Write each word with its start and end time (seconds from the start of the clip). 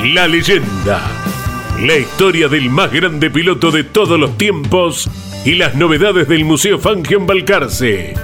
la 0.00 0.26
leyenda. 0.26 1.00
La 1.80 1.96
historia 1.96 2.48
del 2.48 2.70
más 2.70 2.90
grande 2.90 3.30
piloto 3.30 3.70
de 3.70 3.84
todos 3.84 4.18
los 4.18 4.36
tiempos 4.36 5.08
y 5.44 5.54
las 5.54 5.74
novedades 5.74 6.28
del 6.28 6.44
Museo 6.44 6.78
Fangio 6.78 7.18
en 7.18 7.26
Balcarce. 7.26 8.14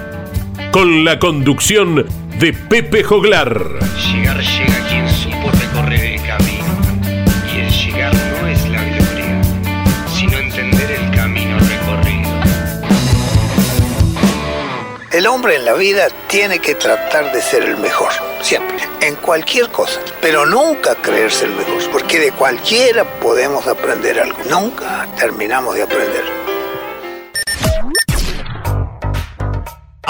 Con 0.71 1.05
la 1.05 1.19
conducción 1.19 2.05
de 2.39 2.53
Pepe 2.53 3.03
Joglar. 3.03 3.79
Llegar 4.11 4.39
llega 4.39 4.87
quien 4.87 5.09
supo 5.09 5.51
recorrer 5.51 6.05
el 6.05 6.21
camino. 6.21 6.65
Y 7.53 7.59
el 7.59 7.69
llegar 7.69 8.13
no 8.13 8.47
es 8.47 8.69
la 8.69 8.83
gloria, 8.83 9.41
sino 10.15 10.37
entender 10.37 10.91
el 10.91 11.11
camino 11.15 11.57
recorrido. 11.59 12.29
El 15.11 15.27
hombre 15.27 15.55
en 15.55 15.65
la 15.65 15.73
vida 15.73 16.07
tiene 16.27 16.59
que 16.59 16.75
tratar 16.75 17.31
de 17.33 17.41
ser 17.41 17.63
el 17.63 17.77
mejor, 17.77 18.11
siempre, 18.41 18.77
en 19.01 19.15
cualquier 19.15 19.69
cosa, 19.69 19.99
pero 20.21 20.45
nunca 20.45 20.95
creerse 20.95 21.45
el 21.45 21.51
mejor, 21.51 21.91
porque 21.91 22.19
de 22.19 22.31
cualquiera 22.31 23.03
podemos 23.19 23.67
aprender 23.67 24.19
algo, 24.19 24.37
nunca 24.49 25.07
terminamos 25.17 25.75
de 25.75 25.83
aprender. 25.83 26.38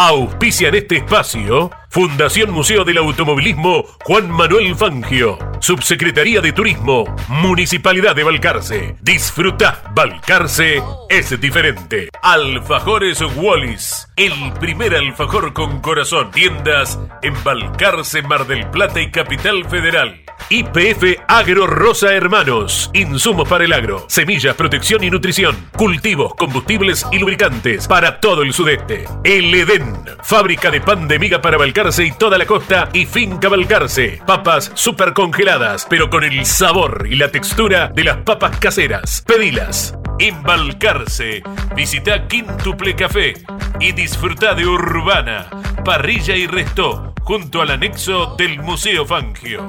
Auspician 0.01 0.75
este 0.75 0.95
espacio 0.95 1.69
Fundación 1.89 2.51
Museo 2.51 2.85
del 2.85 2.99
Automovilismo 2.99 3.83
Juan 4.05 4.31
Manuel 4.31 4.73
Fangio, 4.75 5.37
Subsecretaría 5.59 6.39
de 6.39 6.53
Turismo, 6.53 7.03
Municipalidad 7.27 8.15
de 8.15 8.23
Balcarce. 8.23 8.95
Disfruta, 9.01 9.83
Balcarce 9.93 10.81
es 11.09 11.41
diferente. 11.41 12.07
Alfajores 12.21 13.21
Wallis, 13.35 14.07
el 14.15 14.53
primer 14.61 14.95
alfajor 14.95 15.51
con 15.51 15.81
corazón. 15.81 16.31
Tiendas 16.31 16.97
en 17.21 17.33
Balcarce, 17.43 18.21
Mar 18.21 18.47
del 18.47 18.69
Plata 18.69 19.01
y 19.01 19.11
Capital 19.11 19.65
Federal. 19.67 20.28
IPF 20.49 21.21
Agro 21.27 21.67
Rosa 21.67 22.13
Hermanos. 22.13 22.89
Insumos 22.93 23.47
para 23.47 23.65
el 23.65 23.73
agro. 23.73 24.05
Semillas, 24.07 24.55
protección 24.55 25.03
y 25.03 25.09
nutrición. 25.09 25.55
Cultivos, 25.77 26.35
combustibles 26.35 27.05
y 27.11 27.19
lubricantes 27.19 27.87
para 27.87 28.19
todo 28.19 28.41
el 28.41 28.53
sudeste. 28.53 29.05
El 29.23 29.53
Edén. 29.53 29.95
Fábrica 30.23 30.71
de 30.71 30.81
pan 30.81 31.07
de 31.07 31.19
miga 31.19 31.41
para 31.41 31.57
Balcarce 31.57 32.05
y 32.05 32.11
toda 32.11 32.37
la 32.37 32.45
costa. 32.45 32.89
Y 32.93 33.05
Finca 33.05 33.49
Balcarce. 33.49 34.21
Papas 34.25 34.71
super 34.75 35.13
congeladas, 35.13 35.85
pero 35.89 36.09
con 36.09 36.23
el 36.23 36.45
sabor 36.45 37.07
y 37.09 37.15
la 37.15 37.31
textura 37.31 37.91
de 37.93 38.03
las 38.03 38.17
papas 38.17 38.57
caseras. 38.57 39.23
Pedilas. 39.25 39.95
En 40.19 40.43
Balcarce, 40.43 41.41
visita 41.77 42.27
Quintuple 42.27 42.93
Café 42.93 43.35
y 43.79 43.93
disfruta 43.93 44.53
de 44.53 44.67
Urbana, 44.67 45.49
Parrilla 45.85 46.35
y 46.35 46.45
Resto, 46.45 47.13
junto 47.21 47.61
al 47.61 47.71
anexo 47.71 48.35
del 48.37 48.59
Museo 48.59 49.05
Fangio. 49.05 49.65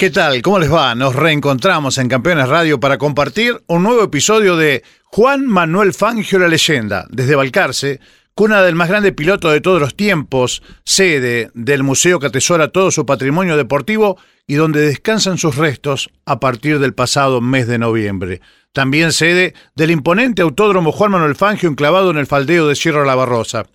¿Qué 0.00 0.08
tal? 0.08 0.40
¿Cómo 0.40 0.58
les 0.58 0.72
va? 0.72 0.94
Nos 0.94 1.14
reencontramos 1.14 1.98
en 1.98 2.08
Campeones 2.08 2.48
Radio 2.48 2.80
para 2.80 2.96
compartir 2.96 3.62
un 3.66 3.82
nuevo 3.82 4.02
episodio 4.02 4.56
de 4.56 4.82
Juan 5.04 5.46
Manuel 5.46 5.92
Fangio 5.92 6.38
la 6.38 6.48
leyenda, 6.48 7.06
desde 7.10 7.36
Balcarce, 7.36 8.00
cuna 8.34 8.62
del 8.62 8.74
más 8.74 8.88
grande 8.88 9.12
piloto 9.12 9.50
de 9.50 9.60
todos 9.60 9.78
los 9.78 9.94
tiempos, 9.94 10.62
sede 10.86 11.50
del 11.52 11.82
museo 11.82 12.18
que 12.18 12.28
atesora 12.28 12.72
todo 12.72 12.90
su 12.90 13.04
patrimonio 13.04 13.58
deportivo 13.58 14.16
y 14.46 14.54
donde 14.54 14.80
descansan 14.80 15.36
sus 15.36 15.56
restos 15.56 16.08
a 16.24 16.40
partir 16.40 16.78
del 16.78 16.94
pasado 16.94 17.42
mes 17.42 17.66
de 17.66 17.76
noviembre. 17.76 18.40
También 18.72 19.12
sede 19.12 19.52
del 19.76 19.90
imponente 19.90 20.40
autódromo 20.40 20.92
Juan 20.92 21.10
Manuel 21.10 21.36
Fangio 21.36 21.68
enclavado 21.68 22.10
en 22.10 22.16
el 22.16 22.26
faldeo 22.26 22.68
de 22.68 22.74
Sierra 22.74 23.04
La 23.04 23.16
Barrosa. 23.16 23.66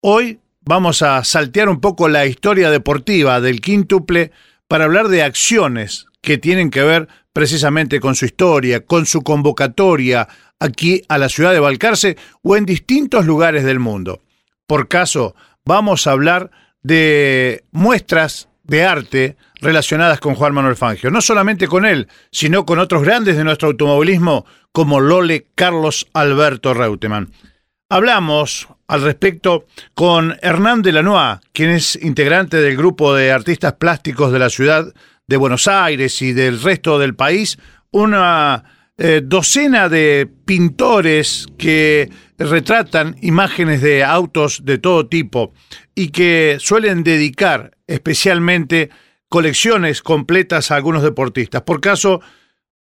Hoy 0.00 0.40
vamos 0.62 1.02
a 1.02 1.22
saltear 1.24 1.68
un 1.68 1.82
poco 1.82 2.08
la 2.08 2.24
historia 2.24 2.70
deportiva 2.70 3.42
del 3.42 3.60
quíntuple 3.60 4.32
para 4.68 4.84
hablar 4.84 5.08
de 5.08 5.22
acciones 5.22 6.06
que 6.20 6.38
tienen 6.38 6.70
que 6.70 6.82
ver 6.82 7.08
precisamente 7.32 8.00
con 8.00 8.14
su 8.14 8.26
historia, 8.26 8.84
con 8.84 9.06
su 9.06 9.22
convocatoria 9.22 10.28
aquí 10.60 11.02
a 11.08 11.18
la 11.18 11.28
ciudad 11.28 11.52
de 11.52 11.60
Balcarce 11.60 12.16
o 12.42 12.56
en 12.56 12.66
distintos 12.66 13.26
lugares 13.26 13.64
del 13.64 13.78
mundo. 13.78 14.22
Por 14.66 14.88
caso, 14.88 15.34
vamos 15.64 16.06
a 16.06 16.12
hablar 16.12 16.50
de 16.82 17.64
muestras 17.70 18.48
de 18.64 18.84
arte 18.84 19.36
relacionadas 19.60 20.20
con 20.20 20.34
Juan 20.34 20.54
Manuel 20.54 20.76
Fangio. 20.76 21.10
No 21.10 21.20
solamente 21.22 21.66
con 21.66 21.86
él, 21.86 22.08
sino 22.30 22.66
con 22.66 22.78
otros 22.78 23.02
grandes 23.02 23.36
de 23.36 23.44
nuestro 23.44 23.68
automovilismo 23.68 24.44
como 24.72 25.00
Lole 25.00 25.46
Carlos 25.54 26.06
Alberto 26.12 26.74
Reutemann. 26.74 27.32
Hablamos 27.90 28.68
al 28.86 29.00
respecto 29.00 29.64
con 29.94 30.36
Hernán 30.42 30.82
de 30.82 30.92
Lanois, 30.92 31.38
quien 31.52 31.70
es 31.70 31.98
integrante 32.02 32.58
del 32.58 32.76
grupo 32.76 33.14
de 33.14 33.32
artistas 33.32 33.74
plásticos 33.74 34.30
de 34.30 34.38
la 34.38 34.50
ciudad 34.50 34.92
de 35.26 35.36
Buenos 35.38 35.68
Aires 35.68 36.20
y 36.20 36.34
del 36.34 36.60
resto 36.60 36.98
del 36.98 37.14
país, 37.14 37.56
una 37.90 38.62
eh, 38.98 39.22
docena 39.24 39.88
de 39.88 40.28
pintores 40.44 41.46
que 41.56 42.10
retratan 42.36 43.16
imágenes 43.22 43.80
de 43.80 44.04
autos 44.04 44.66
de 44.66 44.76
todo 44.76 45.06
tipo 45.06 45.54
y 45.94 46.08
que 46.10 46.58
suelen 46.60 47.02
dedicar 47.02 47.78
especialmente 47.86 48.90
colecciones 49.30 50.02
completas 50.02 50.70
a 50.70 50.76
algunos 50.76 51.02
deportistas. 51.02 51.62
Por 51.62 51.80
caso, 51.80 52.20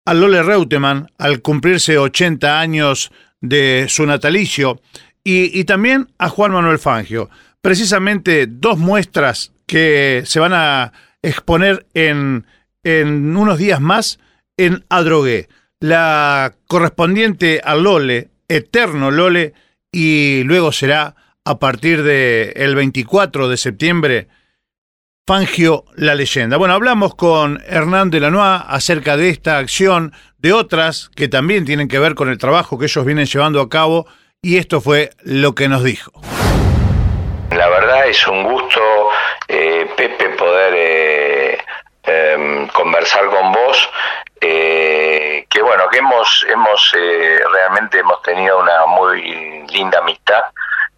a 0.03 0.13
Lole 0.13 0.43
Reutemann, 0.43 1.09
al 1.17 1.41
cumplirse 1.41 1.97
80 1.97 2.59
años 2.59 3.09
de 3.41 3.85
su 3.89 4.05
natalicio, 4.05 4.81
y, 5.23 5.57
y 5.59 5.65
también 5.65 6.07
a 6.17 6.29
Juan 6.29 6.51
Manuel 6.51 6.79
Fangio. 6.79 7.29
Precisamente 7.61 8.47
dos 8.47 8.77
muestras 8.77 9.51
que 9.65 10.23
se 10.25 10.39
van 10.39 10.53
a 10.53 10.93
exponer 11.21 11.85
en, 11.93 12.45
en 12.83 13.35
unos 13.35 13.57
días 13.57 13.81
más 13.81 14.19
en 14.55 14.85
Adrogué. 14.89 15.49
La 15.79 16.55
correspondiente 16.67 17.61
a 17.63 17.75
Lole, 17.75 18.29
Eterno 18.47 19.11
Lole, 19.11 19.53
y 19.91 20.43
luego 20.43 20.71
será 20.71 21.15
a 21.43 21.59
partir 21.59 22.03
del 22.03 22.53
el 22.55 22.75
24 22.75 23.47
de 23.47 23.57
septiembre 23.57 24.27
Fangio 25.27 25.83
la 25.95 26.15
leyenda. 26.15 26.55
Bueno, 26.55 26.73
hablamos 26.73 27.15
con 27.15 27.61
Hernán 27.67 28.09
de 28.09 28.21
Lanois 28.21 28.63
acerca 28.65 29.17
de 29.17 29.29
esta 29.29 29.57
acción, 29.57 30.13
de 30.47 30.53
otras 30.53 31.09
que 31.13 31.27
también 31.27 31.65
tienen 31.65 31.89
que 31.89 31.99
ver 31.99 32.15
con 32.15 32.29
el 32.29 32.37
trabajo 32.37 32.79
que 32.79 32.85
ellos 32.85 33.03
vienen 33.03 33.25
llevando 33.25 33.59
a 33.59 33.67
cabo, 33.67 34.07
y 34.41 34.57
esto 34.57 34.79
fue 34.79 35.09
lo 35.23 35.53
que 35.53 35.67
nos 35.67 35.83
dijo. 35.83 36.13
La 37.51 37.67
verdad 37.67 38.07
es 38.07 38.25
un 38.27 38.43
gusto, 38.43 38.79
eh, 39.49 39.89
Pepe, 39.97 40.29
poder 40.29 40.73
eh, 40.73 41.57
em, 42.03 42.65
conversar 42.67 43.25
con 43.25 43.51
vos. 43.51 43.89
Eh, 44.39 45.45
que 45.49 45.61
bueno, 45.61 45.89
que 45.89 45.97
hemos, 45.97 46.45
hemos 46.47 46.91
realmente 47.51 47.99
hemos 47.99 48.21
tenido 48.21 48.57
una 48.59 48.85
muy 48.85 49.67
linda 49.67 49.99
amistad 49.99 50.43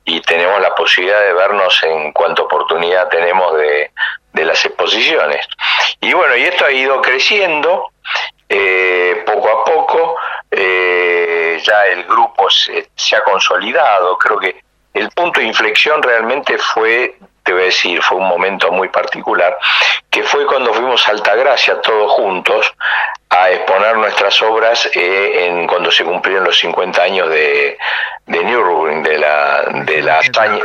y 0.06 0.22
tenemos 0.22 0.62
la 0.62 0.76
posibilidad 0.76 1.22
de 1.22 1.34
vernos 1.34 1.82
en 1.84 2.12
cuanto 2.12 2.44
oportunidad 2.44 3.10
tenemos 3.10 3.58
de, 3.58 3.92
de 4.34 4.46
las 4.46 4.64
exposiciones. 4.64 5.48
Y 6.02 6.14
bueno, 6.14 6.36
y 6.36 6.44
esto 6.44 6.66
ha 6.66 6.72
ido 6.72 7.02
creciendo 7.02 7.92
poco 9.26 9.50
a 9.50 9.66
poco. 9.66 10.16
ya 10.52 11.86
el 11.88 12.04
grupo 12.06 12.50
se, 12.50 12.90
se 12.96 13.16
ha 13.16 13.24
consolidado, 13.24 14.18
creo 14.18 14.40
que 14.40 14.64
el 14.94 15.10
punto 15.12 15.40
de 15.40 15.46
inflexión 15.46 16.02
realmente 16.02 16.58
fue, 16.58 17.18
te 17.50 17.54
voy 17.54 17.64
a 17.64 17.66
decir, 17.66 18.00
fue 18.04 18.20
un 18.20 18.28
momento 18.28 18.72
muy 18.72 18.90
particular, 18.90 19.58
que 20.08 20.22
fue 20.22 20.46
cuando 20.46 20.72
fuimos 20.72 21.08
a 21.08 21.12
Altagracia 21.12 21.82
todos 21.82 22.12
juntos 22.12 22.72
a 23.28 23.50
exponer 23.50 23.98
nuestras 23.98 24.40
obras 24.44 24.88
eh, 24.94 25.48
en 25.48 25.66
cuando 25.66 25.90
se 25.90 26.04
cumplieron 26.04 26.44
los 26.44 26.60
50 26.60 27.02
años 27.02 27.28
de, 27.28 27.76
de 28.28 28.44
Nürburgring, 28.44 29.02
de 29.02 29.18
la, 29.18 29.64
de 29.84 30.00
la 30.04 30.20
hazaña, 30.20 30.64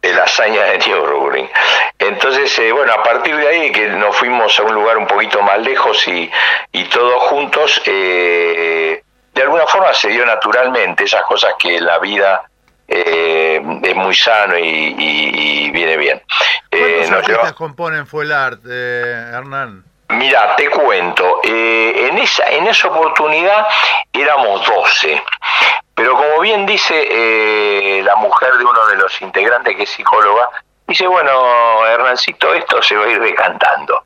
de 0.00 0.14
la 0.14 0.22
hazaña 0.22 0.62
de 0.64 0.78
Nürburgring. 0.78 1.50
Entonces, 1.98 2.58
eh, 2.60 2.72
bueno, 2.72 2.94
a 2.94 3.02
partir 3.02 3.36
de 3.36 3.48
ahí 3.48 3.70
que 3.70 3.88
nos 3.88 4.16
fuimos 4.16 4.58
a 4.58 4.62
un 4.62 4.72
lugar 4.74 4.96
un 4.96 5.06
poquito 5.06 5.42
más 5.42 5.58
lejos 5.58 6.08
y, 6.08 6.30
y 6.72 6.84
todos 6.84 7.24
juntos, 7.24 7.82
eh, 7.84 9.02
de 9.34 9.42
alguna 9.42 9.66
forma 9.66 9.92
se 9.92 10.08
dio 10.08 10.24
naturalmente 10.24 11.04
esas 11.04 11.24
cosas 11.24 11.56
que 11.58 11.78
la 11.78 11.98
vida 11.98 12.48
eh, 12.92 13.62
es 13.82 13.96
muy 13.96 14.14
sano 14.14 14.58
y, 14.58 15.70
viene 15.70 15.96
bien. 15.96 16.22
¿Cuántos 16.70 17.10
eh, 17.10 17.14
artistas 17.14 17.52
componen 17.54 18.06
Fuelart, 18.06 18.60
eh, 18.68 19.30
Hernán? 19.32 19.84
Mira, 20.10 20.54
te 20.56 20.68
cuento, 20.68 21.40
eh, 21.42 22.08
en, 22.10 22.18
esa, 22.18 22.44
en 22.50 22.66
esa 22.66 22.88
oportunidad 22.88 23.66
éramos 24.12 24.66
12, 24.66 25.22
pero 25.94 26.14
como 26.16 26.40
bien 26.40 26.66
dice 26.66 28.02
la 28.04 28.16
mujer 28.16 28.52
de 28.58 28.64
uno 28.64 28.86
de 28.88 28.96
los 28.96 29.22
integrantes 29.22 29.74
que 29.74 29.84
es 29.84 29.90
psicóloga, 29.90 30.50
dice, 30.86 31.06
bueno, 31.06 31.86
Hernancito, 31.86 32.52
esto 32.52 32.82
se 32.82 32.94
va 32.96 33.06
a 33.06 33.08
ir 33.08 33.20
decantando. 33.20 34.04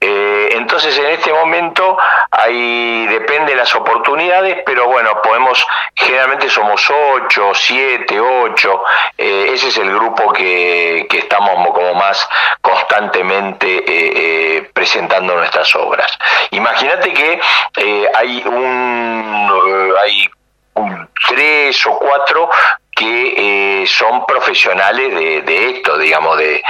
Eh, 0.00 0.50
entonces 0.52 0.96
en 0.96 1.06
este 1.06 1.32
momento 1.32 1.98
ahí 2.30 3.06
depende 3.08 3.52
de 3.52 3.56
las 3.56 3.74
oportunidades, 3.74 4.58
pero 4.64 4.86
bueno, 4.86 5.20
podemos, 5.22 5.66
generalmente 5.94 6.48
somos 6.48 6.88
ocho, 6.88 7.52
siete, 7.54 8.20
ocho, 8.20 8.84
eh, 9.16 9.50
ese 9.52 9.68
es 9.68 9.78
el 9.78 9.92
grupo 9.92 10.32
que, 10.32 11.06
que 11.10 11.18
estamos 11.18 11.66
como 11.74 11.94
más 11.94 12.28
constantemente 12.60 13.84
eh, 13.86 14.70
presentando 14.72 15.34
nuestras 15.34 15.74
obras. 15.74 16.16
Imagínate 16.52 17.12
que 17.12 17.40
hay 18.14 18.42
un, 18.46 19.94
hay 20.00 20.30
tres 21.26 21.86
o 21.86 21.98
cuatro 21.98 22.48
que 22.98 23.82
eh, 23.82 23.86
son 23.86 24.26
profesionales 24.26 25.14
de, 25.14 25.70
esto, 25.70 25.96
digamos, 25.96 26.36
de, 26.36 26.60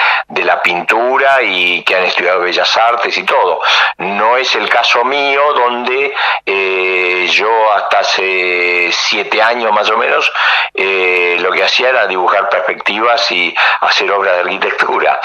la 0.44 0.62
pintura 0.62 1.42
y 1.42 1.82
que 1.82 1.96
han 1.96 2.04
estudiado 2.04 2.40
bellas 2.40 2.76
artes 2.76 3.16
y 3.16 3.22
todo. 3.22 3.60
No 3.96 4.36
es 4.36 4.54
el 4.54 4.68
caso 4.68 5.04
mío 5.04 5.40
donde 5.54 6.14
eh, 6.44 7.26
yo 7.30 7.72
hasta 7.72 8.00
hace 8.00 8.90
siete 8.92 9.40
años 9.40 9.72
más 9.72 9.88
o 9.90 9.96
menos 9.96 10.30
eh, 10.74 11.38
lo 11.40 11.50
que 11.50 11.64
hacía 11.64 11.88
era 11.88 12.06
dibujar 12.06 12.50
perspectivas 12.50 13.30
y 13.32 13.54
hacer 13.80 14.10
obras 14.12 14.34
de 14.34 14.40
arquitectura 14.40 15.18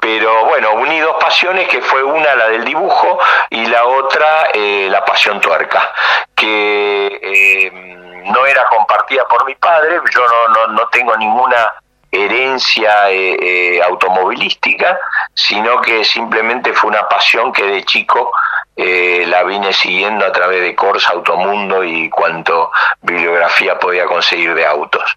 pero 0.00 0.44
bueno, 0.44 0.74
uní 0.74 1.00
dos 1.00 1.16
pasiones, 1.18 1.66
que 1.66 1.80
fue 1.80 2.02
una 2.02 2.34
la 2.34 2.50
del 2.50 2.62
dibujo 2.62 3.18
y 3.48 3.64
la 3.64 3.86
otra 3.86 4.50
la 4.52 5.02
pasión 5.02 5.40
tuerca, 5.40 5.94
que 6.34 8.12
no 8.24 8.46
era 8.46 8.64
compartida 8.66 9.24
por 9.26 9.44
mi 9.44 9.54
padre, 9.54 10.00
yo 10.12 10.26
no, 10.26 10.48
no, 10.48 10.72
no 10.72 10.88
tengo 10.88 11.16
ninguna 11.16 11.72
herencia 12.14 13.10
eh, 13.10 13.36
eh, 13.40 13.82
automovilística, 13.82 14.98
sino 15.34 15.80
que 15.80 16.04
simplemente 16.04 16.72
fue 16.72 16.90
una 16.90 17.08
pasión 17.08 17.52
que 17.52 17.64
de 17.64 17.84
chico 17.84 18.30
eh, 18.76 19.24
la 19.26 19.42
vine 19.42 19.72
siguiendo 19.72 20.24
a 20.24 20.32
través 20.32 20.62
de 20.62 20.74
Corsa, 20.74 21.12
Automundo 21.12 21.82
y 21.82 22.08
cuanto 22.10 22.70
bibliografía 23.02 23.78
podía 23.78 24.06
conseguir 24.06 24.54
de 24.54 24.66
autos. 24.66 25.16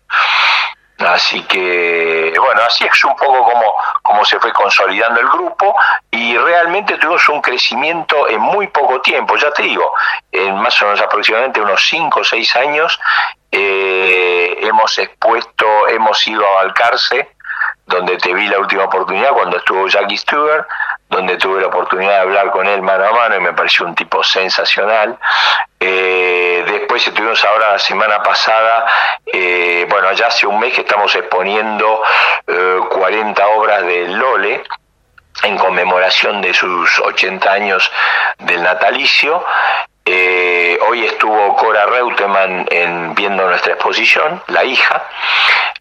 Así 0.99 1.43
que, 1.43 2.33
bueno, 2.39 2.61
así 2.63 2.83
es 2.85 3.03
un 3.03 3.15
poco 3.15 3.43
como, 3.43 3.75
como 4.01 4.25
se 4.25 4.39
fue 4.39 4.51
consolidando 4.51 5.19
el 5.19 5.27
grupo 5.27 5.75
y 6.09 6.35
realmente 6.35 6.97
tuvimos 6.97 7.29
un 7.29 7.39
crecimiento 7.39 8.27
en 8.27 8.41
muy 8.41 8.67
poco 8.67 8.99
tiempo, 9.01 9.35
ya 9.37 9.51
te 9.51 9.61
digo, 9.61 9.93
en 10.31 10.55
más 10.55 10.81
o 10.81 10.85
menos 10.85 11.01
aproximadamente 11.01 11.61
unos 11.61 11.87
5 11.87 12.19
o 12.19 12.23
6 12.23 12.55
años 12.55 12.99
eh, 13.51 14.57
hemos 14.61 14.97
expuesto, 14.97 15.87
hemos 15.87 16.27
ido 16.27 16.43
a 16.45 16.63
Balcarce, 16.63 17.29
donde 17.85 18.17
te 18.17 18.33
vi 18.33 18.47
la 18.47 18.59
última 18.59 18.85
oportunidad 18.85 19.33
cuando 19.33 19.57
estuvo 19.57 19.87
Jackie 19.87 20.17
Stewart, 20.17 20.65
donde 21.09 21.37
tuve 21.37 21.61
la 21.61 21.67
oportunidad 21.67 22.11
de 22.11 22.19
hablar 22.19 22.51
con 22.51 22.67
él 22.67 22.81
mano 22.81 23.05
a 23.05 23.11
mano 23.11 23.37
y 23.37 23.39
me 23.39 23.53
pareció 23.53 23.85
un 23.85 23.95
tipo 23.95 24.23
sensacional. 24.23 25.17
Eh, 25.79 26.65
después 26.67 27.07
estuvimos 27.07 27.43
ahora 27.45 27.73
la 27.73 27.79
semana 27.79 28.21
pasada, 28.21 28.85
eh, 29.25 29.85
bueno, 29.89 30.11
ya 30.13 30.27
hace 30.27 30.45
un 30.47 30.59
mes 30.59 30.73
que 30.73 30.81
estamos 30.81 31.15
exponiendo 31.15 32.01
40 32.89 33.41
eh, 33.41 33.45
obras 33.55 33.83
de 33.83 34.07
Lole 34.09 34.63
en 35.43 35.57
conmemoración 35.57 36.41
de 36.41 36.53
sus 36.53 36.99
80 36.99 37.51
años 37.51 37.91
del 38.39 38.63
natalicio. 38.63 39.43
hoy 40.89 41.05
estuvo 41.05 41.55
Cora 41.55 41.85
Reutemann 41.85 42.65
en, 42.69 43.13
viendo 43.13 43.47
nuestra 43.47 43.73
exposición, 43.73 44.41
la 44.47 44.63
hija, 44.63 45.03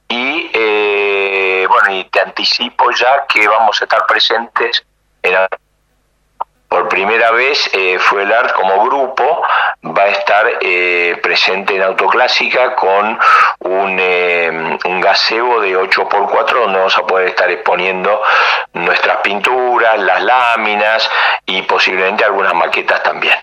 y 0.08 1.66
bueno, 1.66 1.90
y 1.90 2.04
te 2.04 2.20
anticipo 2.20 2.90
ya 2.92 3.24
que 3.26 3.48
vamos 3.48 3.80
a 3.80 3.84
estar 3.84 4.06
presentes 4.06 4.84
por 6.68 6.88
primera 6.88 7.30
vez 7.30 7.70
eh, 7.72 7.98
Fuelart 7.98 8.52
como 8.52 8.84
grupo 8.84 9.42
va 9.84 10.02
a 10.02 10.08
estar 10.08 10.46
eh, 10.60 11.18
presente 11.22 11.76
en 11.76 11.82
Autoclásica 11.82 12.74
con 12.74 13.18
un, 13.60 13.96
eh, 14.00 14.78
un 14.84 15.00
de 15.00 15.76
8x4 15.78 16.52
donde 16.52 16.78
vamos 16.78 16.98
a 16.98 17.06
poder 17.06 17.28
estar 17.28 17.50
exponiendo 17.50 18.20
nuestras 18.74 19.18
pinturas, 19.18 19.98
las 19.98 20.22
láminas 20.22 21.08
y 21.44 21.62
posiblemente 21.62 22.24
algunas 22.24 22.54
maquetas 22.54 23.02
también. 23.02 23.34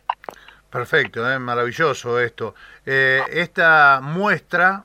Perfecto, 0.69 1.29
eh, 1.29 1.39
maravilloso 1.39 2.19
esto. 2.19 2.55
esta 2.86 4.00
muestra, 4.01 4.84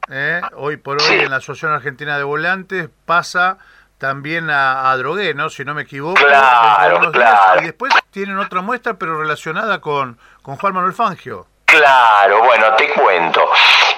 hoy 0.55 0.77
por 0.77 1.03
hoy 1.03 1.21
en 1.21 1.31
la 1.31 1.37
Asociación 1.37 1.73
Argentina 1.73 2.17
de 2.17 2.25
Volantes, 2.25 2.89
pasa 3.05 3.59
también 3.99 4.51
a, 4.51 4.91
a 4.91 4.97
Drogué, 4.97 5.35
¿no? 5.35 5.51
Si 5.51 5.65
no 5.65 5.75
me 5.75 5.83
equivoco. 5.83 6.15
Claro, 6.15 7.11
claro. 7.13 7.61
y 7.61 7.67
después 7.67 7.93
tienen 8.11 8.39
otra 8.39 8.63
muestra, 8.63 8.95
pero 8.95 9.21
relacionada 9.21 9.81
con, 9.81 10.19
con 10.43 10.57
Juan 10.57 10.75
Manuel 10.75 10.95
Fangio. 10.95 11.47
Claro, 11.65 12.43
bueno, 12.43 12.75
te 12.77 12.89
cuento. 12.95 13.51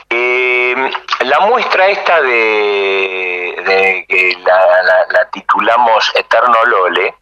Eh, 0.08 0.90
la 1.20 1.40
muestra 1.40 1.86
esta 1.86 2.20
de, 2.20 4.04
que 4.08 4.36
la, 4.44 5.30
titulamos 5.30 6.10
Eterno 6.16 6.64
Lole 6.64 7.14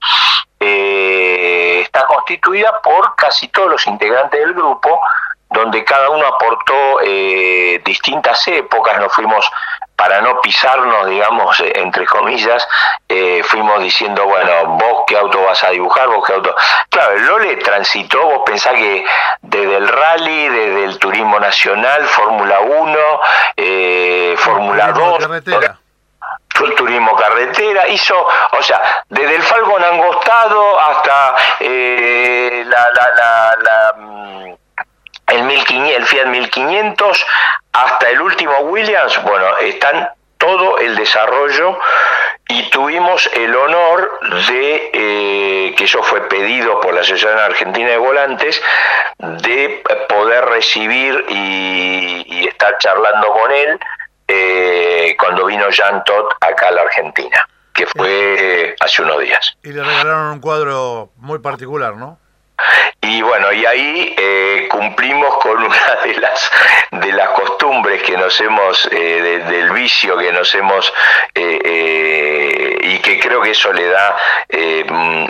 eh, 0.58 1.82
está 1.84 2.06
constituida 2.06 2.80
por 2.82 3.14
casi 3.16 3.48
todos 3.48 3.72
los 3.72 3.86
integrantes 3.86 4.40
del 4.40 4.54
grupo, 4.54 4.98
donde 5.50 5.84
cada 5.84 6.10
uno 6.10 6.26
aportó 6.26 7.00
eh, 7.02 7.80
distintas 7.84 8.46
épocas, 8.48 8.98
nos 8.98 9.12
fuimos 9.12 9.50
para 9.98 10.20
no 10.20 10.40
pisarnos, 10.40 11.08
digamos, 11.08 11.58
eh, 11.58 11.72
entre 11.74 12.06
comillas, 12.06 12.66
eh, 13.08 13.42
fuimos 13.44 13.82
diciendo, 13.82 14.26
bueno, 14.26 14.78
vos 14.78 15.02
qué 15.08 15.16
auto 15.16 15.42
vas 15.42 15.64
a 15.64 15.70
dibujar, 15.70 16.06
vos 16.06 16.24
qué 16.24 16.34
auto... 16.34 16.54
Claro, 16.88 17.14
el 17.14 17.26
Lole 17.26 17.56
transitó, 17.56 18.22
vos 18.22 18.42
pensás 18.46 18.74
que 18.74 19.04
desde 19.42 19.76
el 19.76 19.88
rally, 19.88 20.48
desde 20.50 20.84
el 20.84 20.98
turismo 21.00 21.40
nacional, 21.40 22.06
Fórmula 22.06 22.60
1, 22.60 22.98
eh, 23.56 24.36
Fórmula 24.38 24.92
2... 24.92 25.18
El 26.60 26.74
turismo 26.74 27.14
carretera, 27.14 27.86
hizo, 27.88 28.16
o 28.52 28.62
sea, 28.62 29.04
desde 29.08 29.36
el 29.36 29.42
Falcon 29.42 29.82
Angostado 29.82 30.80
hasta 30.80 31.36
la, 31.60 32.90
la, 32.92 33.56
la 33.62 33.94
mm, 33.96 34.18
el, 34.38 34.57
1500, 35.48 35.96
el 35.96 36.06
Fiat 36.06 36.26
1500 36.26 37.26
hasta 37.72 38.10
el 38.10 38.20
último 38.20 38.58
Williams, 38.60 39.22
bueno, 39.22 39.56
están 39.58 40.08
todo 40.36 40.78
el 40.78 40.94
desarrollo 40.96 41.78
y 42.48 42.70
tuvimos 42.70 43.28
el 43.34 43.54
honor 43.54 44.20
de, 44.48 44.90
eh, 44.92 45.74
que 45.76 45.84
eso 45.84 46.02
fue 46.02 46.28
pedido 46.28 46.80
por 46.80 46.94
la 46.94 47.00
Asociación 47.00 47.38
Argentina 47.38 47.90
de 47.90 47.98
Volantes, 47.98 48.62
de 49.18 49.82
poder 50.08 50.44
recibir 50.46 51.24
y, 51.28 52.48
estar 52.48 52.78
charlando 52.78 53.28
con 53.32 53.52
él 53.52 53.78
eh, 54.26 55.16
cuando 55.20 55.46
vino 55.46 55.68
Jean 55.70 56.02
Todt 56.04 56.32
acá 56.40 56.68
a 56.68 56.70
la 56.72 56.82
Argentina. 56.82 57.46
que 57.74 57.86
fue 57.86 58.74
hace 58.80 59.02
unos 59.02 59.20
días. 59.20 59.56
Y 59.62 59.68
le 59.68 59.84
regalaron 59.84 60.32
un 60.32 60.40
cuadro 60.40 61.10
muy 61.16 61.38
particular, 61.38 61.94
¿no? 61.94 62.18
Y 63.00 63.22
bueno, 63.22 63.52
y 63.52 63.64
ahí 63.64 64.14
eh, 64.18 64.68
cumplimos 64.70 65.36
con 65.38 65.62
una 65.64 65.94
de 66.04 66.14
las 66.14 66.50
de 66.90 67.12
las 67.12 67.28
costumbres 67.30 68.02
que 68.02 68.16
nos 68.16 68.40
hemos, 68.40 68.88
eh, 68.90 69.42
del 69.48 69.70
vicio 69.70 70.16
que 70.16 70.32
nos 70.32 70.54
hemos, 70.54 70.92
eh, 71.34 72.78
y 72.82 72.98
que 72.98 73.20
creo 73.20 73.40
que 73.40 73.52
eso 73.52 73.72
le 73.72 73.88
da 73.88 74.16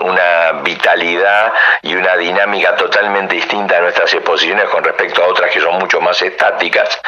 una 0.00 0.52
vitalidad 0.62 1.52
y 1.82 1.94
una 1.94 2.16
dinámica 2.16 2.75
totalmente 2.76 3.35
distinta 3.35 3.76
a 3.76 3.80
nuestras 3.80 4.12
exposiciones 4.14 4.68
con 4.70 4.82
respecto 4.82 5.23
a 5.23 5.26
otras 5.26 5.50
que 5.50 5.61
son 5.61 5.78
mucho 5.78 6.00
más 6.00 6.20
estáticas, 6.23 7.00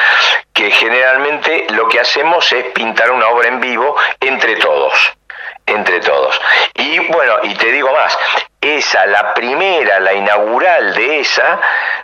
que 0.52 0.70
generalmente 0.70 1.66
lo 1.70 1.88
que 1.88 2.00
hacemos 2.00 2.52
es 2.52 2.64
pintar 2.66 3.10
una 3.10 3.28
obra 3.28 3.48
en 3.48 3.60
vivo 3.60 3.96
entre 4.20 4.56
todos 4.56 5.19
entre 5.70 6.00
todos. 6.00 6.40
Y 6.74 6.98
bueno, 6.98 7.38
y 7.42 7.54
te 7.54 7.72
digo 7.72 7.92
más, 7.92 8.16
esa, 8.60 9.06
la 9.06 9.32
primera, 9.34 10.00
la 10.00 10.12
inaugural 10.12 10.94
de 10.94 11.20
esa, 11.20 11.60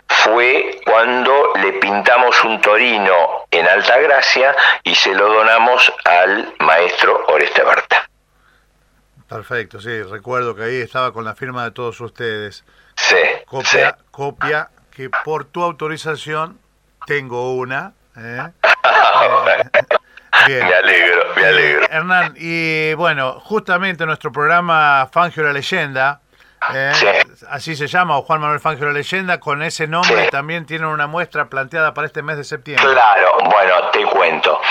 fue 0.07 0.79
cuando 0.85 1.53
le 1.61 1.73
pintamos 1.73 2.43
un 2.43 2.59
torino 2.61 3.45
en 3.51 3.67
Alta 3.67 3.97
Gracia 3.97 4.55
y 4.83 4.95
se 4.95 5.13
lo 5.13 5.31
donamos 5.31 5.93
al 6.05 6.53
maestro 6.59 7.25
Oreste 7.27 7.63
Berta. 7.63 8.09
Perfecto, 9.27 9.81
sí, 9.81 10.01
recuerdo 10.03 10.55
que 10.55 10.63
ahí 10.63 10.81
estaba 10.81 11.11
con 11.11 11.25
la 11.25 11.35
firma 11.35 11.65
de 11.65 11.71
todos 11.71 11.99
ustedes. 11.99 12.63
Sí. 12.95 13.17
Copia, 13.45 13.97
copia 14.09 14.69
que 14.91 15.09
por 15.09 15.45
tu 15.45 15.63
autorización 15.63 16.59
tengo 17.05 17.53
una. 17.53 17.93
¿eh? 18.17 18.51
Me 20.47 20.61
alegro, 20.61 21.35
me 21.35 21.45
alegro. 21.45 21.87
Hernán, 21.89 22.33
y 22.37 22.93
bueno, 22.93 23.39
justamente 23.39 24.05
nuestro 24.05 24.31
programa 24.31 25.07
Fangio 25.11 25.43
la 25.43 25.53
Leyenda, 25.53 26.21
eh, 26.73 26.91
así 27.49 27.75
se 27.75 27.87
llama, 27.87 28.17
o 28.17 28.21
Juan 28.23 28.41
Manuel 28.41 28.59
Fangio 28.59 28.87
la 28.87 28.93
Leyenda, 28.93 29.39
con 29.39 29.61
ese 29.61 29.87
nombre 29.87 30.29
también 30.29 30.65
tiene 30.65 30.87
una 30.87 31.07
muestra 31.07 31.45
planteada 31.45 31.93
para 31.93 32.07
este 32.07 32.21
mes 32.21 32.37
de 32.37 32.43
septiembre. 32.43 32.85
Claro, 32.91 33.37
bueno, 33.43 33.89
te 33.91 34.03
cuento. 34.05 34.61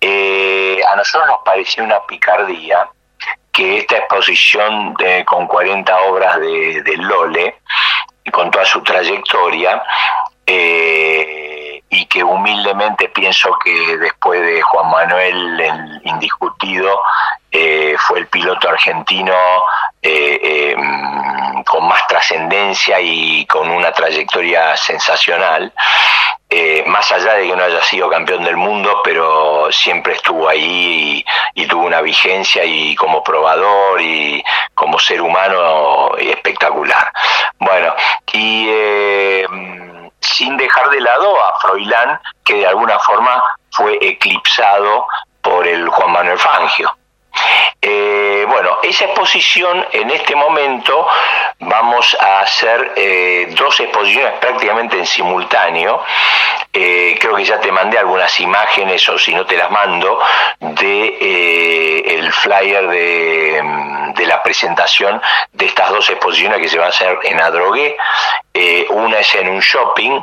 Eh, 0.00 0.80
a 0.88 0.96
nosotros 0.96 1.28
nos 1.28 1.38
pareció 1.44 1.84
una 1.84 2.04
picardía 2.06 2.88
que 3.52 3.78
esta 3.78 3.98
exposición 3.98 4.94
de, 4.94 5.24
con 5.24 5.46
40 5.46 5.96
obras 6.08 6.40
de, 6.40 6.82
de 6.82 6.96
Lole, 6.96 7.60
y 8.24 8.30
con 8.30 8.50
toda 8.50 8.64
su 8.64 8.82
trayectoria, 8.82 9.82
eh, 10.46 11.41
y 11.92 12.06
que 12.06 12.24
humildemente 12.24 13.10
pienso 13.10 13.50
que 13.62 13.98
después 13.98 14.40
de 14.40 14.62
Juan 14.62 14.90
Manuel, 14.90 15.60
el 15.60 16.00
indiscutido, 16.04 16.98
eh, 17.50 17.94
fue 17.98 18.20
el 18.20 18.28
piloto 18.28 18.70
argentino 18.70 19.34
eh, 20.00 20.72
em, 20.72 21.62
con 21.64 21.86
más 21.86 22.06
trascendencia 22.06 22.98
y 22.98 23.44
con 23.44 23.70
una 23.70 23.92
trayectoria 23.92 24.74
sensacional. 24.74 25.70
Eh, 26.48 26.82
más 26.86 27.12
allá 27.12 27.34
de 27.34 27.48
que 27.48 27.56
no 27.56 27.62
haya 27.62 27.82
sido 27.82 28.08
campeón 28.08 28.44
del 28.44 28.56
mundo, 28.56 29.02
pero 29.04 29.70
siempre 29.70 30.14
estuvo 30.14 30.48
ahí 30.48 31.22
y, 31.54 31.62
y, 31.62 31.66
tuvo 31.66 31.84
una 31.84 32.00
vigencia 32.00 32.64
y 32.64 32.94
como 32.94 33.22
probador 33.22 34.00
y 34.00 34.42
como 34.74 34.98
ser 34.98 35.20
humano 35.20 36.16
espectacular. 36.16 37.12
Bueno, 37.58 37.94
y 38.32 38.68
sin 40.22 40.56
dejar 40.56 40.90
de 40.90 41.00
lado 41.00 41.42
a 41.42 41.60
Froilán, 41.60 42.20
que 42.44 42.54
de 42.54 42.66
alguna 42.66 42.98
forma 43.00 43.42
fue 43.72 43.98
eclipsado 44.00 45.06
por 45.42 45.66
el 45.66 45.88
Juan 45.88 46.12
Manuel 46.12 46.38
Fangio. 46.38 46.90
Eh, 47.84 48.46
bueno, 48.48 48.78
esa 48.84 49.06
exposición 49.06 49.84
en 49.90 50.08
este 50.10 50.36
momento 50.36 51.04
vamos 51.58 52.16
a 52.20 52.38
hacer 52.38 52.92
eh, 52.94 53.48
dos 53.56 53.80
exposiciones 53.80 54.34
prácticamente 54.38 54.96
en 54.96 55.04
simultáneo. 55.04 56.00
Eh, 56.72 57.18
creo 57.20 57.34
que 57.34 57.44
ya 57.44 57.58
te 57.58 57.72
mandé 57.72 57.98
algunas 57.98 58.38
imágenes 58.38 59.08
o 59.08 59.18
si 59.18 59.34
no 59.34 59.44
te 59.46 59.56
las 59.56 59.68
mando 59.70 60.20
de 60.60 61.98
el 62.18 62.32
flyer 62.32 62.88
de, 62.88 63.62
de, 64.14 64.26
la 64.26 64.42
presentación 64.44 65.20
de 65.52 65.66
estas 65.66 65.90
dos 65.90 66.08
exposiciones 66.08 66.60
que 66.60 66.68
se 66.68 66.78
van 66.78 66.86
a 66.86 66.90
hacer 66.90 67.18
en 67.24 67.40
Adrogué. 67.40 67.96
una 68.90 69.18
es 69.18 69.34
en 69.34 69.48
un 69.48 69.60
shopping 69.60 70.22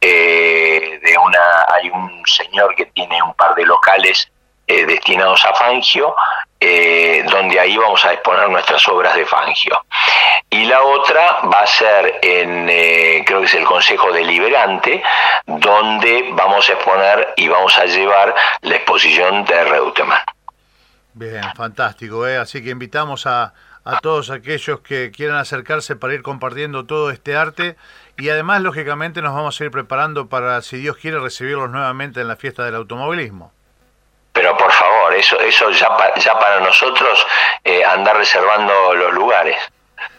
de 0.00 1.16
una 1.24 1.66
hay 1.74 1.88
un 1.90 2.22
señor 2.26 2.74
que 2.74 2.86
tiene 2.86 3.22
un 3.22 3.34
par 3.34 3.54
de 3.54 3.64
locales 3.64 4.30
eh, 4.70 4.86
destinados 4.86 5.44
a 5.44 5.52
Fangio, 5.52 6.14
eh, 6.60 7.24
donde 7.28 7.58
ahí 7.58 7.76
vamos 7.76 8.04
a 8.04 8.12
exponer 8.12 8.48
nuestras 8.48 8.86
obras 8.86 9.16
de 9.16 9.26
Fangio. 9.26 9.84
Y 10.48 10.64
la 10.66 10.80
otra 10.84 11.40
va 11.52 11.62
a 11.62 11.66
ser 11.66 12.20
en, 12.22 12.68
eh, 12.70 13.24
creo 13.26 13.40
que 13.40 13.46
es 13.46 13.54
el 13.54 13.64
Consejo 13.64 14.12
Deliberante, 14.12 15.02
donde 15.44 16.30
vamos 16.34 16.68
a 16.68 16.74
exponer 16.74 17.34
y 17.36 17.48
vamos 17.48 17.76
a 17.78 17.86
llevar 17.86 18.32
la 18.60 18.76
exposición 18.76 19.44
de 19.44 19.64
Reutemann. 19.64 20.22
Bien, 21.14 21.42
fantástico, 21.56 22.22
así 22.22 22.62
que 22.62 22.70
invitamos 22.70 23.26
a, 23.26 23.52
a 23.84 23.98
todos 23.98 24.30
aquellos 24.30 24.82
que 24.82 25.10
quieran 25.10 25.38
acercarse 25.38 25.96
para 25.96 26.14
ir 26.14 26.22
compartiendo 26.22 26.86
todo 26.86 27.10
este 27.10 27.34
arte 27.36 27.74
y 28.16 28.28
además, 28.28 28.60
lógicamente, 28.60 29.20
nos 29.20 29.34
vamos 29.34 29.60
a 29.60 29.64
ir 29.64 29.72
preparando 29.72 30.28
para, 30.28 30.62
si 30.62 30.76
Dios 30.76 30.96
quiere, 30.96 31.18
recibirlos 31.18 31.70
nuevamente 31.70 32.20
en 32.20 32.28
la 32.28 32.36
fiesta 32.36 32.64
del 32.64 32.76
automovilismo 32.76 33.52
eso, 35.20 35.38
eso 35.40 35.70
ya, 35.70 35.88
ya 36.16 36.38
para 36.38 36.60
nosotros 36.60 37.26
eh, 37.64 37.84
andar 37.84 38.16
reservando 38.16 38.94
los 38.94 39.12
lugares. 39.12 39.56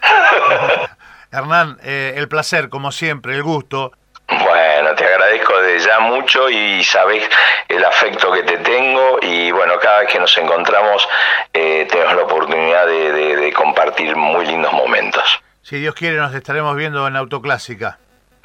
Hernán, 1.32 1.78
eh, 1.82 2.14
el 2.16 2.28
placer, 2.28 2.68
como 2.68 2.92
siempre, 2.92 3.34
el 3.34 3.42
gusto. 3.42 3.92
Bueno, 4.28 4.94
te 4.94 5.04
agradezco 5.04 5.60
de 5.60 5.78
ya 5.78 6.00
mucho 6.00 6.48
y 6.48 6.82
sabes 6.84 7.28
el 7.68 7.84
afecto 7.84 8.32
que 8.32 8.42
te 8.44 8.58
tengo 8.58 9.18
y 9.20 9.50
bueno, 9.50 9.74
cada 9.80 10.00
vez 10.00 10.12
que 10.12 10.18
nos 10.18 10.36
encontramos 10.38 11.06
eh, 11.52 11.86
tenemos 11.90 12.14
la 12.14 12.22
oportunidad 12.22 12.86
de, 12.86 13.36
de 13.36 13.52
compartir 13.52 14.16
muy 14.16 14.46
lindos 14.46 14.72
momentos. 14.72 15.42
Si 15.62 15.78
Dios 15.78 15.94
quiere, 15.94 16.16
nos 16.16 16.34
estaremos 16.34 16.74
viendo 16.76 17.06
en 17.06 17.16
Autoclásica. 17.16 17.98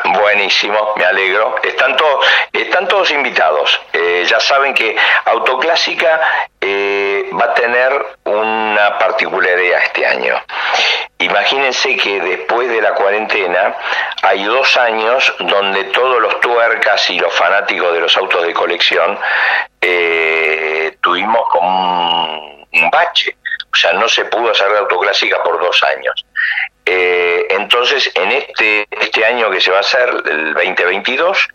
Buenísimo, 0.03 0.93
me 0.95 1.05
alegro. 1.05 1.55
Están, 1.63 1.97
todos, 1.97 2.25
están 2.53 2.87
todos 2.87 3.09
invitados. 3.11 3.81
Eh, 3.93 4.25
ya 4.27 4.39
saben 4.39 4.73
que 4.73 4.95
Autoclásica 5.25 6.49
eh, 6.61 7.29
va 7.33 7.45
a 7.45 7.53
tener 7.55 8.05
una 8.25 8.97
particularidad 8.99 9.83
este 9.83 10.05
año. 10.05 10.39
Imagínense 11.17 11.97
que 11.97 12.21
después 12.21 12.69
de 12.69 12.79
la 12.79 12.93
cuarentena 12.93 13.75
hay 14.21 14.43
dos 14.43 14.77
años 14.77 15.33
donde 15.39 15.85
todos 15.85 16.21
los 16.21 16.39
tuercas 16.41 17.09
y 17.09 17.19
los 17.19 17.33
fanáticos 17.33 17.91
de 17.93 17.99
los 17.99 18.15
autos 18.17 18.45
de 18.45 18.53
colección 18.53 19.17
eh, 19.81 20.95
tuvimos 21.01 21.41
como 21.49 22.65
un 22.71 22.89
bache. 22.91 23.35
O 23.73 23.75
sea, 23.75 23.93
no 23.93 24.07
se 24.07 24.25
pudo 24.25 24.51
hacer 24.51 24.69
de 24.71 24.77
autoclásica 24.77 25.41
por 25.43 25.59
dos 25.59 25.83
años. 25.83 26.23
Eh, 26.89 27.45
entonces, 27.49 28.09
en 28.15 28.31
este, 28.31 28.87
este 28.89 29.25
año 29.25 29.51
que 29.51 29.59
se 29.59 29.69
va 29.71 29.77
a 29.77 29.81
hacer, 29.81 30.07
el 30.25 30.53
2022, 30.53 31.49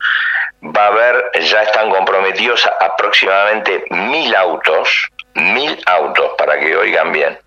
va 0.62 0.84
a 0.84 0.86
haber, 0.88 1.30
ya 1.40 1.62
están 1.62 1.88
comprometidos 1.88 2.68
aproximadamente 2.78 3.82
mil 3.88 4.34
autos, 4.36 5.08
mil 5.32 5.82
autos, 5.86 6.32
para 6.36 6.60
que 6.60 6.76
oigan 6.76 7.12
bien, 7.12 7.38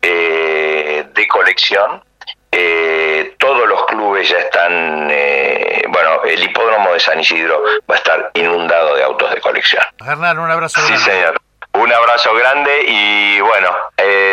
eh, 0.00 1.04
de 1.12 1.28
colección. 1.28 2.02
Eh, 2.50 3.34
todos 3.38 3.68
los 3.68 3.84
clubes 3.84 4.26
ya 4.26 4.38
están, 4.38 5.12
bueno, 5.88 6.22
el 6.24 6.42
hipódromo 6.42 6.94
de 6.94 7.00
San 7.00 7.20
Isidro 7.20 7.62
va 7.88 7.94
a 7.94 7.98
estar 7.98 8.30
inundado 8.32 8.96
de 8.96 9.04
autos 9.04 9.34
de 9.34 9.40
colección. 9.42 9.82
Hernán, 10.00 10.38
un 10.38 10.50
abrazo. 10.50 10.80
Sí, 10.80 10.96
señor. 10.96 11.36
Un 11.74 11.92
abrazo 11.92 12.32
grande 12.32 12.84
y 12.88 13.40
bueno, 13.40 13.70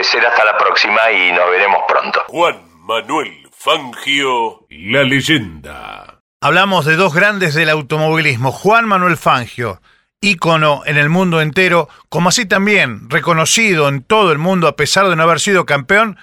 será 0.01 0.29
hasta 0.29 0.45
la 0.45 0.57
próxima 0.57 1.11
y 1.11 1.33
nos 1.33 1.51
veremos 1.51 1.83
pronto. 1.89 2.23
Juan 2.27 2.64
Manuel 2.87 3.49
Fangio, 3.51 4.67
la 4.69 5.03
leyenda. 5.03 6.19
Hablamos 6.39 6.85
de 6.85 6.95
dos 6.95 7.15
grandes 7.15 7.55
del 7.55 7.69
automovilismo, 7.69 8.51
Juan 8.51 8.85
Manuel 8.85 9.17
Fangio, 9.17 9.81
ícono 10.21 10.83
en 10.85 10.97
el 10.97 11.09
mundo 11.09 11.41
entero, 11.41 11.89
como 12.09 12.29
así 12.29 12.45
también 12.45 13.09
reconocido 13.09 13.89
en 13.89 14.03
todo 14.03 14.31
el 14.31 14.37
mundo 14.37 14.67
a 14.67 14.75
pesar 14.75 15.09
de 15.09 15.15
no 15.15 15.23
haber 15.23 15.39
sido 15.39 15.65
campeón, 15.65 16.17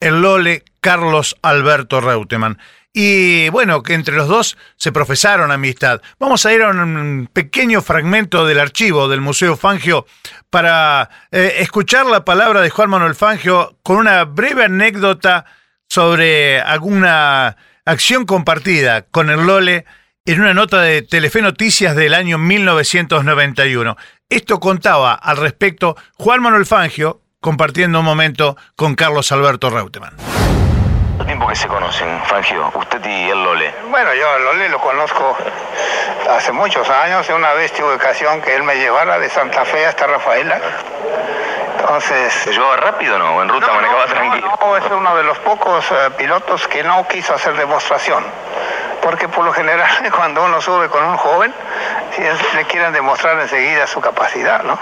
el 0.00 0.22
Lole 0.22 0.64
Carlos 0.80 1.36
Alberto 1.42 2.00
Reutemann. 2.00 2.56
Y 2.94 3.50
bueno, 3.50 3.82
que 3.82 3.92
entre 3.92 4.16
los 4.16 4.26
dos 4.26 4.56
se 4.76 4.92
profesaron 4.92 5.52
amistad. 5.52 6.00
Vamos 6.18 6.46
a 6.46 6.52
ir 6.54 6.62
a 6.62 6.70
un 6.70 7.28
pequeño 7.30 7.82
fragmento 7.82 8.46
del 8.46 8.58
archivo 8.58 9.06
del 9.06 9.20
Museo 9.20 9.54
Fangio 9.54 10.06
para 10.48 11.10
eh, 11.30 11.56
escuchar 11.58 12.06
la 12.06 12.24
palabra 12.24 12.62
de 12.62 12.70
Juan 12.70 12.88
Manuel 12.88 13.14
Fangio 13.14 13.76
con 13.82 13.98
una 13.98 14.24
breve 14.24 14.64
anécdota 14.64 15.44
sobre 15.88 16.60
alguna 16.60 17.56
acción 17.84 18.26
compartida 18.26 19.02
con 19.02 19.30
el 19.30 19.46
Lole 19.46 19.84
en 20.24 20.40
una 20.40 20.54
nota 20.54 20.82
de 20.82 21.02
Telefe 21.02 21.40
Noticias 21.40 21.94
del 21.94 22.14
año 22.14 22.36
1991. 22.36 23.96
Esto 24.28 24.58
contaba 24.58 25.14
al 25.14 25.36
respecto 25.36 25.96
Juan 26.14 26.42
Manuel 26.42 26.66
Fangio 26.66 27.20
compartiendo 27.40 28.00
un 28.00 28.04
momento 28.04 28.56
con 28.74 28.96
Carlos 28.96 29.30
Alberto 29.30 29.70
Reutemann. 29.70 30.16
¿Cuánto 30.16 31.26
tiempo 31.26 31.46
que 31.46 31.54
se 31.54 31.68
conocen, 31.68 32.20
Fangio? 32.26 32.72
Usted 32.74 33.04
y 33.06 33.30
el 33.30 33.42
Lole. 33.42 33.72
Bueno, 33.88 34.14
yo 34.14 34.28
a 34.28 34.38
Lole 34.40 34.68
lo 34.68 34.80
conozco 34.80 35.36
hace 36.28 36.52
muchos 36.52 36.90
años. 36.90 37.28
Una 37.30 37.52
vez 37.52 37.72
tuve 37.72 37.94
ocasión 37.94 38.42
que 38.42 38.56
él 38.56 38.64
me 38.64 38.74
llevara 38.74 39.18
de 39.18 39.30
Santa 39.30 39.64
Fe 39.64 39.86
hasta 39.86 40.08
Rafaela. 40.08 40.60
Entonces... 41.86 42.32
¿Se 42.32 42.52
llevaba 42.52 42.76
rápido 42.76 43.14
o 43.14 43.18
no? 43.18 43.36
¿O 43.36 43.42
en 43.42 43.48
ruta 43.48 43.66
No, 43.68 43.74
manejaba 43.74 44.06
no, 44.06 44.12
tranquilo? 44.12 44.58
no, 44.60 44.76
es 44.76 44.84
uno 44.90 45.16
de 45.16 45.22
los 45.22 45.38
pocos 45.38 45.88
eh, 45.92 45.94
pilotos 46.18 46.66
que 46.66 46.82
no 46.82 47.06
quiso 47.06 47.34
hacer 47.34 47.54
demostración. 47.56 48.24
Porque 49.00 49.28
por 49.28 49.44
lo 49.44 49.52
general 49.52 49.88
cuando 50.16 50.44
uno 50.44 50.60
sube 50.60 50.88
con 50.88 51.04
un 51.04 51.16
joven, 51.16 51.52
es- 52.18 52.54
le 52.54 52.64
quieren 52.64 52.92
demostrar 52.92 53.38
enseguida 53.40 53.86
su 53.86 54.00
capacidad, 54.00 54.64
¿no? 54.64 54.76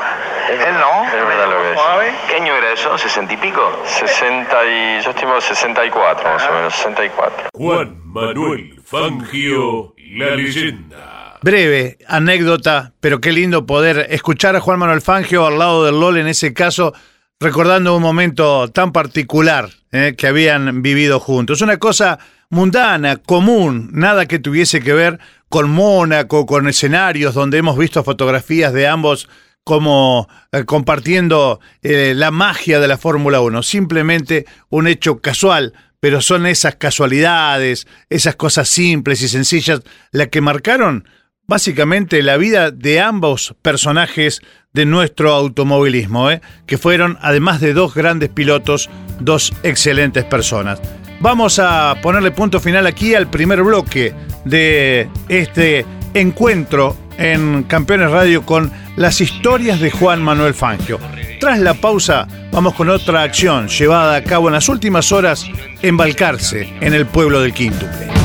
Él 0.49 0.79
no. 0.79 1.05
Es 1.05 1.13
verdad 1.27 1.47
lo 1.49 1.59
que 1.63 1.73
es. 1.73 1.79
Suave. 1.81 2.15
¿Qué 2.29 2.37
año 2.37 2.55
era 2.55 2.71
eso? 2.73 2.95
¿60 2.97 3.31
y 3.33 3.37
pico? 3.37 3.83
60 3.85 4.65
y 4.65 5.01
yo 5.03 5.11
estimo 5.11 5.39
64 5.41 6.31
más 6.31 6.47
o 6.49 6.53
menos, 6.53 6.75
64. 6.75 7.49
Juan 7.53 8.01
Manuel 8.05 8.81
Fangio, 8.87 9.93
la 9.99 10.27
leyenda. 10.37 11.24
Breve 11.45 11.99
anécdota, 12.09 12.95
pero 13.03 13.21
qué 13.21 13.31
lindo 13.31 13.67
poder 13.67 14.07
escuchar 14.09 14.57
a 14.57 14.61
Juan 14.61 14.79
Manuel 14.79 15.03
Fangio 15.03 15.47
al 15.47 15.59
lado 15.59 15.85
del 15.85 16.01
LOL 16.01 16.17
en 16.17 16.27
ese 16.27 16.55
caso, 16.55 16.95
recordando 17.39 17.95
un 17.95 18.03
momento 18.03 18.69
tan 18.69 18.93
particular 18.93 19.69
eh, 19.93 20.15
que 20.17 20.27
habían 20.27 20.81
vivido 20.81 21.21
juntos. 21.21 21.61
Una 21.61 21.77
cosa 21.77 22.19
mundana, 22.49 23.19
común, 23.19 23.91
nada 23.93 24.25
que 24.25 24.39
tuviese 24.39 24.81
que 24.81 24.95
ver 24.95 25.19
con 25.51 25.69
Mónaco, 25.69 26.47
con 26.47 26.67
escenarios 26.67 27.35
donde 27.35 27.59
hemos 27.59 27.77
visto 27.77 28.03
fotografías 28.03 28.73
de 28.73 28.89
ambos 28.89 29.29
como 29.65 30.31
eh, 30.51 30.65
compartiendo 30.65 31.61
eh, 31.83 32.15
la 32.17 32.31
magia 32.31 32.81
de 32.81 32.89
la 32.89 32.97
Fórmula 32.97 33.43
1, 33.43 33.63
simplemente 33.63 34.47
un 34.71 34.87
hecho 34.87 35.19
casual, 35.19 35.75
pero 36.01 36.23
son 36.23 36.47
esas 36.47 36.77
casualidades, 36.77 37.87
esas 38.09 38.35
cosas 38.35 38.67
simples 38.67 39.21
y 39.21 39.29
sencillas 39.29 39.83
las 40.11 40.29
que 40.29 40.41
marcaron 40.41 41.07
básicamente 41.47 42.23
la 42.23 42.37
vida 42.37 42.71
de 42.71 43.01
ambos 43.01 43.55
personajes 43.63 44.41
de 44.73 44.87
nuestro 44.87 45.33
automovilismo, 45.33 46.31
¿eh? 46.31 46.41
que 46.67 46.79
fueron, 46.79 47.19
además 47.21 47.61
de 47.61 47.75
dos 47.75 47.95
grandes 47.95 48.29
pilotos, 48.29 48.91
dos 49.21 49.53
excelentes 49.63 50.25
personas. 50.25 50.81
Vamos 51.21 51.59
a 51.59 51.97
ponerle 52.03 52.33
punto 52.33 52.61
final 52.61 52.87
aquí 52.87 53.15
al 53.15 53.31
primer 53.31 53.63
bloque 53.63 54.13
de 54.45 55.09
este 55.29 55.87
encuentro 56.13 56.97
en 57.19 57.63
Campeones 57.65 58.11
Radio 58.11 58.45
con 58.45 58.71
las 58.97 59.21
historias 59.21 59.81
de 59.81 59.91
Juan 59.91 60.23
Manuel 60.23 60.55
Fangio. 60.55 60.99
Tras 61.41 61.59
la 61.61 61.75
pausa, 61.75 62.27
vamos 62.53 62.75
con 62.75 62.89
otra 62.89 63.23
acción 63.23 63.69
llevada 63.69 64.17
a 64.17 64.25
cabo 64.25 64.49
en 64.49 64.55
las 64.55 64.69
últimas 64.69 65.13
horas 65.13 65.47
en 65.83 65.97
Balcarce, 65.97 66.73
en 66.81 66.95
el 66.95 67.07
pueblo 67.07 67.41
del 67.41 67.53
Quíntuple. 67.53 68.24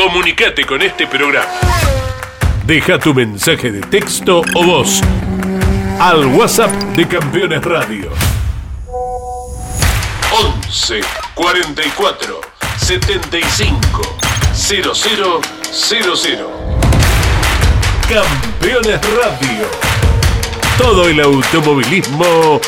Comunicate 0.00 0.64
con 0.64 0.80
este 0.80 1.06
programa. 1.06 1.44
Deja 2.64 2.98
tu 2.98 3.12
mensaje 3.12 3.70
de 3.70 3.82
texto 3.82 4.40
o 4.54 4.64
voz 4.64 5.02
al 6.00 6.24
WhatsApp 6.24 6.70
de 6.96 7.06
Campeones 7.06 7.62
Radio. 7.62 8.10
11 10.32 11.00
44 11.34 12.40
75 12.78 14.00
0000. 14.54 16.46
Campeones 18.08 19.00
Radio. 19.02 19.66
Todo 20.78 21.08
el 21.10 21.20
automovilismo 21.20 22.58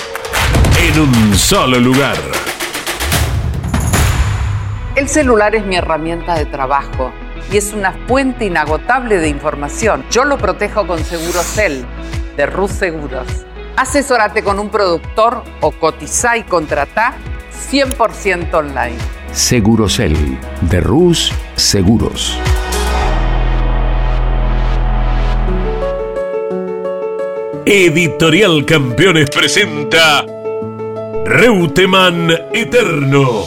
en 0.79 1.01
un 1.01 1.35
solo 1.35 1.81
lugar. 1.81 2.19
El 4.97 5.09
celular 5.09 5.55
es 5.55 5.65
mi 5.65 5.77
herramienta 5.77 6.35
de 6.35 6.45
trabajo 6.45 7.11
y 7.53 7.59
es 7.59 7.75
una 7.75 7.93
fuente 8.09 8.47
inagotable 8.47 9.19
de 9.19 9.29
información. 9.29 10.05
Yo 10.11 10.25
lo 10.25 10.39
protejo 10.39 10.87
con 10.87 11.05
Segurocel 11.05 11.85
de 12.37 12.47
Rus 12.47 12.71
Seguros. 12.73 13.27
Asesórate 13.77 14.43
con 14.43 14.59
un 14.59 14.71
productor 14.71 15.45
o 15.61 15.71
cotiza 15.73 16.37
y 16.39 16.45
contrata 16.45 17.15
100% 17.71 18.55
online. 18.55 18.97
Segurocel 19.33 20.17
de 20.63 20.81
Rus 20.81 21.33
Seguros. 21.55 22.39
Editorial 27.65 28.65
Campeones 28.65 29.31
presenta 29.31 30.25
Reutemann 31.25 32.31
Eterno. 32.53 33.47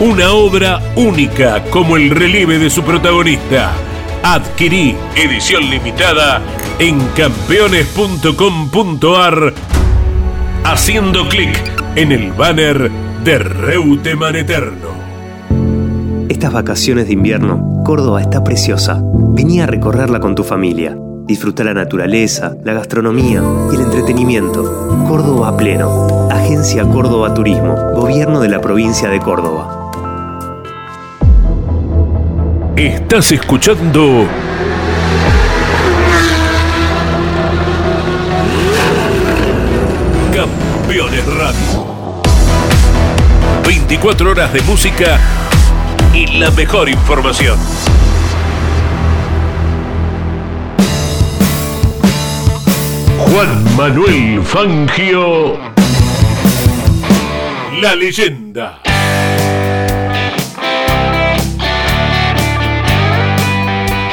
una 0.00 0.32
obra 0.32 0.80
única 0.94 1.64
como 1.70 1.96
el 1.96 2.10
relieve 2.10 2.58
de 2.58 2.68
su 2.68 2.82
protagonista. 2.82 3.72
Adquirí 4.22 4.94
edición 5.14 5.70
limitada 5.70 6.42
en 6.78 6.98
campeones.com.ar 7.16 9.54
haciendo 10.64 11.26
clic 11.28 11.58
en 11.94 12.12
el 12.12 12.32
banner 12.32 12.90
de 13.24 13.38
Reutemann 13.38 14.36
Eterno. 14.36 15.06
Estas 16.28 16.52
vacaciones 16.52 17.06
de 17.06 17.14
invierno, 17.14 17.82
Córdoba 17.84 18.20
está 18.20 18.44
preciosa. 18.44 19.00
Vení 19.02 19.60
a 19.60 19.66
recorrerla 19.66 20.20
con 20.20 20.34
tu 20.34 20.44
familia. 20.44 20.94
Disfruta 21.24 21.64
la 21.64 21.72
naturaleza, 21.72 22.54
la 22.62 22.74
gastronomía 22.74 23.42
y 23.72 23.76
el 23.76 23.80
entretenimiento. 23.80 25.06
Córdoba 25.08 25.56
pleno. 25.56 26.28
Agencia 26.30 26.84
Córdoba 26.84 27.32
Turismo. 27.32 27.74
Gobierno 27.94 28.40
de 28.40 28.48
la 28.48 28.60
provincia 28.60 29.08
de 29.08 29.20
Córdoba. 29.20 29.75
Estás 32.76 33.32
escuchando 33.32 34.28
Campeones 40.30 41.24
Radio. 41.24 42.22
24 43.66 44.30
horas 44.30 44.52
de 44.52 44.60
música 44.60 45.18
y 46.12 46.38
la 46.38 46.50
mejor 46.50 46.90
información. 46.90 47.58
Juan 53.18 53.76
Manuel 53.76 54.42
Fangio. 54.42 55.58
La 57.80 57.94
leyenda. 57.94 58.80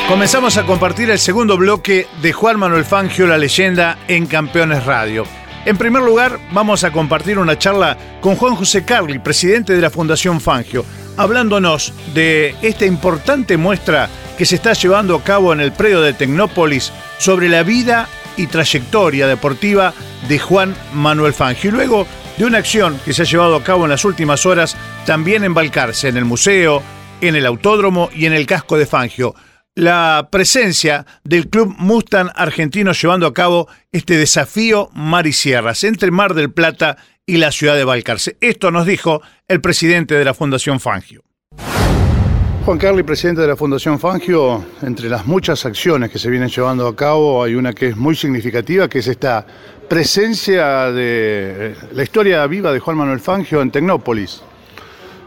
Comenzamos 0.08 0.58
a 0.58 0.66
compartir 0.66 1.10
el 1.10 1.18
segundo 1.18 1.58
bloque 1.58 2.08
de 2.22 2.34
Juan 2.34 2.60
Manuel 2.60 2.84
Fangio, 2.84 3.26
la 3.26 3.38
leyenda 3.38 3.98
en 4.08 4.26
Campeones 4.28 4.86
Radio. 4.86 5.24
En 5.66 5.78
primer 5.78 6.04
lugar, 6.04 6.40
vamos 6.52 6.84
a 6.84 6.92
compartir 6.92 7.40
una 7.40 7.58
charla 7.58 7.98
con 8.20 8.36
Juan 8.36 8.56
José 8.56 8.84
Carli, 8.84 9.20
presidente 9.20 9.74
de 9.74 9.82
la 9.82 9.90
Fundación 9.90 10.42
Fangio, 10.42 10.86
hablándonos 11.16 11.94
de 12.14 12.54
esta 12.62 12.86
importante 12.86 13.56
muestra 13.56 14.10
que 14.38 14.46
se 14.46 14.56
está 14.56 14.74
llevando 14.74 15.16
a 15.16 15.24
cabo 15.24 15.54
en 15.54 15.62
el 15.62 15.72
predio 15.72 16.02
de 16.02 16.14
Tecnópolis 16.14 16.92
sobre 17.18 17.48
la 17.48 17.64
vida 17.64 18.10
y 18.36 18.48
trayectoria 18.48 19.26
deportiva 19.26 19.94
de 20.28 20.38
Juan 20.38 20.76
Manuel 20.94 21.34
Fangio. 21.34 21.70
Y 21.70 21.74
luego 21.74 22.06
de 22.38 22.46
una 22.46 22.58
acción 22.58 23.00
que 23.06 23.14
se 23.14 23.22
ha 23.22 23.26
llevado 23.26 23.56
a 23.56 23.64
cabo 23.64 23.86
en 23.86 23.92
las 23.92 24.04
últimas 24.04 24.46
horas 24.46 24.76
también 25.06 25.46
en 25.46 25.54
Balcarce, 25.54 26.10
en 26.10 26.18
el 26.18 26.26
museo, 26.26 26.84
en 27.22 27.36
el 27.38 27.46
autódromo 27.46 28.10
y 28.14 28.26
en 28.26 28.34
el 28.34 28.46
casco 28.46 28.78
de 28.78 28.86
Fangio 28.86 29.34
la 29.76 30.30
presencia 30.32 31.06
del 31.24 31.50
Club 31.50 31.74
Mustang 31.78 32.30
argentino 32.36 32.92
llevando 32.94 33.26
a 33.26 33.34
cabo 33.34 33.68
este 33.92 34.18
desafío 34.18 34.90
Mar 34.94 35.28
y 35.28 35.34
Sierras 35.34 35.84
entre 35.84 36.12
Mar 36.12 36.34
del 36.34 36.52
Plata 36.52 36.98
y 37.26 37.38
la 37.38 37.52
ciudad 37.52 37.76
de 37.76 37.84
Balcarce. 37.84 38.38
Esto 38.42 38.72
nos 38.72 38.86
dijo 38.86 39.22
el 39.48 39.62
presidente 39.62 40.16
de 40.16 40.26
la 40.26 40.34
Fundación 40.34 40.80
Fangio. 40.80 41.24
Juan 42.66 42.78
Carli, 42.78 43.04
presidente 43.04 43.42
de 43.42 43.48
la 43.48 43.58
Fundación 43.58 44.00
Fangio, 44.00 44.64
entre 44.84 45.10
las 45.10 45.26
muchas 45.26 45.66
acciones 45.66 46.10
que 46.10 46.18
se 46.18 46.30
vienen 46.30 46.48
llevando 46.48 46.88
a 46.88 46.96
cabo 46.96 47.44
hay 47.44 47.56
una 47.56 47.74
que 47.74 47.90
es 47.90 47.98
muy 47.98 48.16
significativa, 48.16 48.88
que 48.88 49.00
es 49.00 49.08
esta 49.08 49.46
presencia 49.90 50.90
de 50.92 51.76
la 51.92 52.04
historia 52.04 52.46
viva 52.48 52.72
de 52.72 52.80
Juan 52.80 52.96
Manuel 52.96 53.20
Fangio 53.20 53.62
en 53.62 53.70
Tecnópolis. 53.70 54.44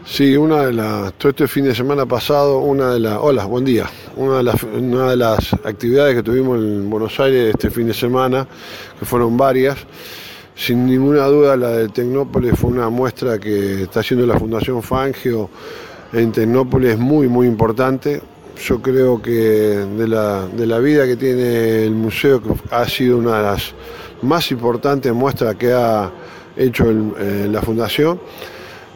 Sí, 0.09 0.37
una 0.37 0.67
de 0.67 0.71
las, 0.71 1.13
todo 1.15 1.31
este 1.31 1.49
fin 1.49 1.65
de 1.65 1.75
semana 1.75 2.05
pasado, 2.05 2.59
una 2.59 2.93
de 2.93 2.99
las, 3.01 3.17
hola, 3.19 3.43
buen 3.43 3.65
día, 3.65 3.89
una 4.15 4.37
de 4.37 5.17
las, 5.17 5.53
actividades 5.65 6.15
que 6.15 6.23
tuvimos 6.23 6.59
en 6.59 6.89
Buenos 6.89 7.19
Aires 7.19 7.53
este 7.53 7.69
fin 7.69 7.87
de 7.87 7.93
semana, 7.93 8.47
que 8.97 9.05
fueron 9.05 9.35
varias, 9.35 9.75
sin 10.55 10.85
ninguna 10.85 11.25
duda 11.25 11.57
la 11.57 11.71
de 11.71 11.89
Tecnópolis 11.89 12.53
fue 12.57 12.69
una 12.69 12.89
muestra 12.89 13.37
que 13.37 13.83
está 13.83 13.99
haciendo 13.99 14.25
la 14.25 14.39
Fundación 14.39 14.81
Fangio 14.81 15.49
en 16.13 16.31
Tecnópolis 16.31 16.97
muy, 16.97 17.27
muy 17.27 17.45
importante. 17.45 18.21
Yo 18.63 18.81
creo 18.81 19.21
que 19.21 19.31
de 19.31 20.07
la, 20.07 20.47
de 20.47 20.67
la 20.67 20.79
vida 20.79 21.05
que 21.05 21.17
tiene 21.17 21.83
el 21.83 21.91
museo, 21.91 22.41
que 22.41 22.49
ha 22.71 22.87
sido 22.87 23.17
una 23.17 23.39
de 23.39 23.43
las 23.43 23.73
más 24.21 24.51
importantes 24.51 25.13
muestras 25.13 25.55
que 25.55 25.73
ha 25.73 26.09
hecho 26.55 26.89
eh, 26.89 27.49
la 27.51 27.61
Fundación. 27.61 28.21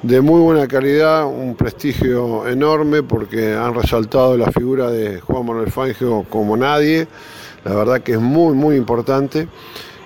De 0.04 0.20
muy 0.20 0.42
buena 0.42 0.68
calidad, 0.68 1.28
un 1.28 1.54
prestigio 1.54 2.48
enorme 2.48 3.04
porque 3.04 3.54
han 3.54 3.76
resaltado 3.76 4.36
la 4.36 4.52
figura 4.52 4.90
de 4.90 5.22
Juan 5.22 5.46
Manuel 5.46 5.70
Fangio 5.70 6.26
como 6.28 6.58
nadie. 6.58 7.08
La 7.64 7.76
verdad 7.76 8.02
que 8.02 8.14
es 8.14 8.20
muy, 8.20 8.56
muy 8.56 8.78
importante. 8.78 9.48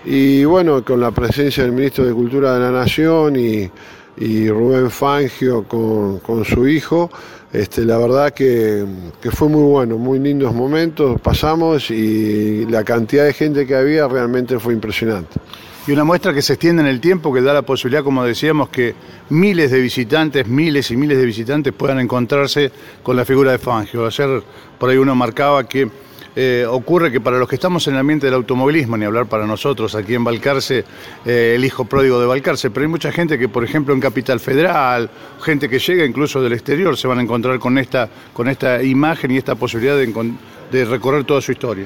Y 0.04 0.44
bueno, 0.44 0.84
con 0.84 1.00
la 1.00 1.12
presencia 1.12 1.64
del 1.64 1.72
ministro 1.72 2.06
de 2.06 2.12
Cultura 2.12 2.56
de 2.56 2.60
la 2.60 2.72
Nación 2.72 3.38
y, 3.38 3.72
y 4.18 4.50
Rubén 4.50 4.92
Fangio 4.92 5.64
con, 5.64 6.20
con 6.20 6.44
su 6.44 6.68
hijo. 6.68 7.10
Este, 7.54 7.86
la 7.86 7.98
verdad 7.98 8.34
que, 8.34 8.86
que, 9.22 9.32
fue 9.32 9.48
muy 9.48 9.64
bueno, 9.64 9.98
muy 9.98 10.20
lindos 10.20 10.54
momentos, 10.54 11.22
pasamos 11.22 11.90
y 11.90 12.66
la 12.66 12.84
cantidad 12.84 13.24
de 13.24 13.32
gente 13.32 13.66
que 13.66 13.76
había 13.76 14.10
realmente 14.10 14.60
fue 14.60 14.74
impresionante. 14.74 15.40
Y 15.88 15.92
una 15.92 16.04
muestra 16.04 16.34
que 16.34 16.42
se 16.42 16.54
extiende 16.54 16.82
en 16.82 16.88
el 16.88 17.00
tiempo, 17.00 17.32
que 17.32 17.42
da 17.42 17.54
la 17.54 17.62
posibilidad, 17.62 18.04
como 18.04 18.24
decíamos, 18.24 18.70
que 18.70 18.96
miles 19.30 19.70
de 19.70 19.80
visitantes, 19.80 20.48
miles 20.48 20.90
y 20.90 20.98
miles 20.98 21.16
de 21.16 21.26
visitantes 21.26 21.74
puedan 21.74 22.00
encontrarse 22.00 22.72
con 23.04 23.16
la 23.16 23.24
figura 23.24 23.52
de 23.52 23.60
Fangio. 23.60 24.04
Ayer 24.04 24.42
por 24.80 24.90
ahí 24.90 24.98
uno 24.98 25.14
marcaba 25.14 25.64
que 25.66 25.88
eh, 26.36 26.66
ocurre 26.68 27.12
que 27.12 27.22
para 27.22 27.38
los 27.38 27.48
que 27.48 27.54
estamos 27.54 27.88
en 27.88 27.94
el 27.94 28.00
ambiente 28.00 28.26
del 28.26 28.34
automovilismo, 28.34 28.98
ni 28.98 29.06
hablar 29.06 29.28
para 29.28 29.46
nosotros 29.46 29.94
aquí 29.94 30.16
en 30.16 30.24
Balcarce, 30.24 30.84
eh, 31.24 31.54
el 31.56 31.64
hijo 31.64 31.86
pródigo 31.86 32.20
de 32.20 32.26
Balcarce, 32.26 32.72
pero 32.72 32.84
hay 32.84 32.90
mucha 32.90 33.12
gente 33.12 33.38
que, 33.38 33.48
por 33.48 33.64
ejemplo, 33.64 33.94
en 33.94 34.00
Capital 34.00 34.40
Federal, 34.40 35.08
gente 35.40 35.70
que 35.70 35.78
llega 35.78 36.04
incluso 36.04 36.42
del 36.42 36.54
exterior, 36.54 36.98
se 36.98 37.08
van 37.08 37.20
a 37.20 37.22
encontrar 37.22 37.60
con 37.60 37.78
esta, 37.78 38.10
con 38.34 38.50
esta 38.50 38.82
imagen 38.82 39.30
y 39.30 39.38
esta 39.38 39.54
posibilidad 39.54 39.96
de, 39.98 40.86
recorrer 40.86 41.26
toda 41.26 41.42
su 41.42 41.52
historia. 41.52 41.86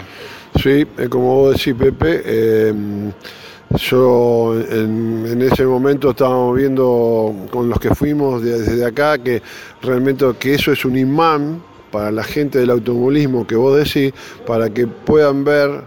Sí, 0.55 0.69
eh, 0.69 1.07
como 1.09 1.35
vos 1.35 1.57
decís, 1.57 1.75
Pepe. 1.77 3.13
Yo 3.77 4.59
en, 4.59 5.41
ese 5.41 5.63
momento 5.65 6.09
estábamos 6.09 6.57
viendo 6.57 7.35
con 7.51 7.69
los 7.69 7.79
que 7.79 7.93
fuimos 7.93 8.41
desde 8.41 8.83
acá 8.83 9.19
que 9.19 9.43
realmente 9.81 10.25
que 10.39 10.55
eso 10.55 10.71
es 10.71 10.85
un 10.85 10.97
imán 10.97 11.61
para 11.91 12.11
la 12.11 12.23
gente 12.23 12.59
del 12.59 12.71
automovilismo 12.71 13.45
que 13.45 13.55
vos 13.55 13.77
decís, 13.77 14.11
para 14.47 14.71
que 14.71 14.87
puedan 14.87 15.43
ver 15.43 15.83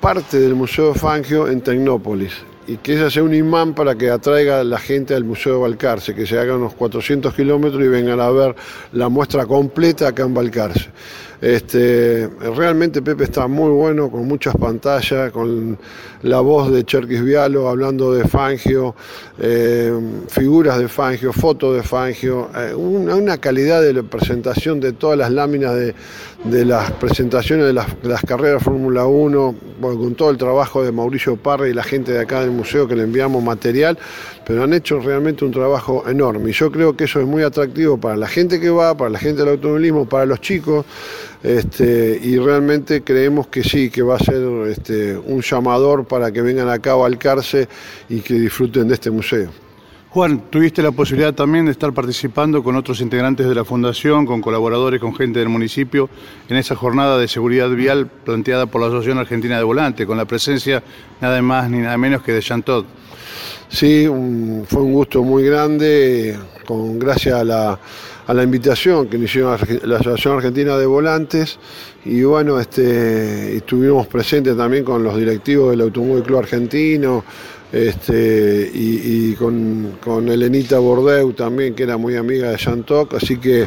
parte 0.00 0.38
del 0.38 0.54
Museo 0.54 0.94
Fangio 0.94 1.48
en 1.48 1.60
Tecnópolis 1.62 2.32
y 2.68 2.76
que 2.78 2.94
ese 2.94 3.10
sea 3.10 3.22
un 3.22 3.34
imán 3.34 3.74
para 3.74 3.94
que 3.94 4.10
atraiga 4.10 4.60
a 4.60 4.64
la 4.64 4.78
gente 4.78 5.14
al 5.14 5.24
Museo 5.24 5.54
de 5.54 5.60
Balcarce, 5.60 6.14
que 6.14 6.26
se 6.26 6.38
hagan 6.38 6.56
unos 6.56 6.74
400 6.74 7.32
kilómetros 7.34 7.82
y 7.82 7.88
vengan 7.88 8.20
a 8.20 8.30
ver 8.30 8.54
la 8.92 9.08
muestra 9.08 9.46
completa 9.46 10.08
acá 10.08 10.24
en 10.24 10.34
Balcarce. 10.34 10.90
Este, 11.40 12.28
realmente 12.56 13.02
Pepe 13.02 13.24
está 13.24 13.46
muy 13.46 13.70
bueno, 13.70 14.10
con 14.10 14.26
muchas 14.26 14.56
pantallas, 14.56 15.30
con 15.32 15.78
la 16.22 16.40
voz 16.40 16.72
de 16.72 16.84
Cherkis 16.84 17.22
Vialo 17.22 17.68
hablando 17.68 18.12
de 18.12 18.26
Fangio, 18.26 18.94
eh, 19.38 19.92
figuras 20.28 20.78
de 20.78 20.88
Fangio, 20.88 21.32
fotos 21.32 21.76
de 21.76 21.82
Fangio, 21.82 22.48
eh, 22.56 22.74
una, 22.74 23.38
calidad 23.38 23.82
de 23.82 23.92
la 23.92 24.02
presentación 24.02 24.80
de 24.80 24.92
todas 24.92 25.18
las 25.18 25.30
láminas 25.30 25.74
de, 25.74 25.94
las 26.64 26.90
presentaciones 26.92 27.66
de 27.66 27.72
las, 27.72 28.22
carreras 28.26 28.62
Fórmula 28.62 29.04
1, 29.04 29.54
con 29.80 30.14
todo 30.14 30.30
el 30.30 30.38
trabajo 30.38 30.82
de 30.82 30.90
Mauricio 30.90 31.36
Parra 31.36 31.68
y 31.68 31.74
la 31.74 31.82
gente 31.82 32.12
de 32.12 32.20
acá 32.20 32.40
del 32.40 32.50
museo 32.50 32.88
que 32.88 32.96
le 32.96 33.02
enviamos 33.02 33.42
material, 33.42 33.98
pero 34.46 34.64
han 34.64 34.72
hecho 34.72 35.00
realmente 35.00 35.44
un 35.44 35.52
trabajo 35.52 36.04
enorme 36.08 36.50
y 36.50 36.52
yo 36.52 36.70
creo 36.72 36.96
que 36.96 37.04
eso 37.04 37.20
es 37.20 37.26
muy 37.26 37.42
atractivo 37.42 37.98
para 37.98 38.16
la 38.16 38.26
gente 38.26 38.58
que 38.58 38.70
va, 38.70 38.96
para 38.96 39.10
la 39.10 39.18
gente 39.18 39.42
del 39.42 39.50
automovilismo, 39.50 40.08
para 40.08 40.24
los 40.24 40.40
chicos. 40.40 40.86
Este, 41.46 42.18
y 42.20 42.38
realmente 42.38 43.02
creemos 43.04 43.46
que 43.46 43.62
sí, 43.62 43.88
que 43.88 44.02
va 44.02 44.16
a 44.16 44.18
ser 44.18 44.42
este, 44.68 45.16
un 45.16 45.42
llamador 45.42 46.04
para 46.04 46.32
que 46.32 46.42
vengan 46.42 46.68
acá 46.68 46.90
a 46.90 46.96
Balcarce 46.96 47.68
y 48.08 48.18
que 48.18 48.34
disfruten 48.34 48.88
de 48.88 48.94
este 48.94 49.12
museo. 49.12 49.48
Juan, 50.10 50.50
tuviste 50.50 50.82
la 50.82 50.90
posibilidad 50.90 51.32
también 51.34 51.66
de 51.66 51.70
estar 51.70 51.92
participando 51.92 52.64
con 52.64 52.74
otros 52.74 53.00
integrantes 53.00 53.46
de 53.46 53.54
la 53.54 53.64
Fundación, 53.64 54.26
con 54.26 54.40
colaboradores, 54.40 55.00
con 55.00 55.14
gente 55.14 55.38
del 55.38 55.48
municipio, 55.48 56.10
en 56.48 56.56
esa 56.56 56.74
jornada 56.74 57.16
de 57.16 57.28
seguridad 57.28 57.70
vial 57.70 58.08
planteada 58.08 58.66
por 58.66 58.80
la 58.80 58.88
Asociación 58.88 59.18
Argentina 59.18 59.56
de 59.56 59.62
Volante, 59.62 60.04
con 60.04 60.16
la 60.16 60.24
presencia 60.24 60.82
nada 61.20 61.40
más 61.42 61.70
ni 61.70 61.78
nada 61.78 61.96
menos 61.96 62.22
que 62.22 62.32
de 62.32 62.42
Chantot. 62.42 62.86
Sí, 63.68 64.06
fue 64.66 64.82
un 64.82 64.92
gusto 64.92 65.22
muy 65.22 65.44
grande, 65.44 66.36
con 66.66 66.98
gracias 66.98 67.34
a 67.34 67.44
la 67.44 67.78
a 68.26 68.34
la 68.34 68.42
invitación 68.42 69.08
que 69.08 69.18
nos 69.18 69.30
hicieron 69.30 69.56
la 69.84 69.96
Asociación 69.96 70.36
Argentina 70.36 70.76
de 70.76 70.86
Volantes. 70.86 71.58
Y 72.04 72.22
bueno, 72.22 72.58
este, 72.58 73.56
estuvimos 73.56 74.06
presentes 74.06 74.56
también 74.56 74.84
con 74.84 75.02
los 75.02 75.16
directivos 75.16 75.70
del 75.70 75.82
Automóvil 75.82 76.22
Club 76.22 76.38
Argentino 76.38 77.24
este, 77.72 78.70
y, 78.72 79.34
con, 79.34 79.98
con, 80.02 80.28
Elenita 80.28 80.78
Bordeu 80.78 81.32
también, 81.32 81.74
que 81.74 81.82
era 81.82 81.96
muy 81.96 82.16
amiga 82.16 82.50
de 82.50 82.56
Chantoc, 82.56 83.14
así 83.14 83.38
que 83.38 83.66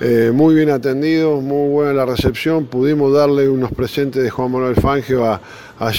eh, 0.00 0.30
muy 0.32 0.54
bien 0.54 0.70
atendido, 0.70 1.40
muy 1.40 1.70
buena 1.70 1.92
la 1.92 2.06
recepción, 2.06 2.66
pudimos 2.66 3.12
darle 3.12 3.48
unos 3.48 3.72
presentes 3.72 4.22
de 4.22 4.30
Juan 4.30 4.52
Manuel 4.52 4.74
Fangio 4.76 5.24
a, 5.24 5.40
a 5.78 5.92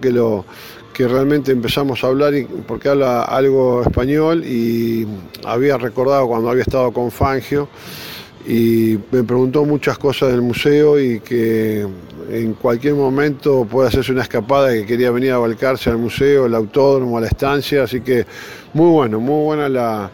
que 0.00 0.10
lo 0.10 0.44
que 0.94 1.08
realmente 1.08 1.52
empezamos 1.52 2.02
a 2.02 2.06
hablar 2.06 2.32
porque 2.66 2.88
habla 2.88 3.24
algo 3.24 3.82
español 3.82 4.44
y 4.44 5.06
había 5.44 5.76
recordado 5.76 6.28
cuando 6.28 6.48
había 6.48 6.62
estado 6.62 6.92
con 6.92 7.10
Fangio 7.10 7.68
y 8.46 8.98
me 9.10 9.24
preguntó 9.24 9.64
muchas 9.64 9.98
cosas 9.98 10.30
del 10.30 10.40
museo 10.40 10.98
y 11.00 11.20
que 11.20 11.86
en 12.30 12.54
cualquier 12.54 12.94
momento 12.94 13.64
puede 13.64 13.88
hacerse 13.88 14.12
una 14.12 14.22
escapada 14.22 14.72
que 14.72 14.86
quería 14.86 15.10
venir 15.10 15.32
a 15.32 15.38
Balcarce 15.38 15.90
al 15.90 15.98
museo, 15.98 16.44
al 16.44 16.54
autódromo, 16.54 17.18
a 17.18 17.22
la 17.22 17.26
estancia, 17.26 17.82
así 17.82 18.00
que 18.00 18.24
muy 18.72 18.90
bueno, 18.90 19.18
muy 19.18 19.44
buena 19.44 19.68
la, 19.68 20.10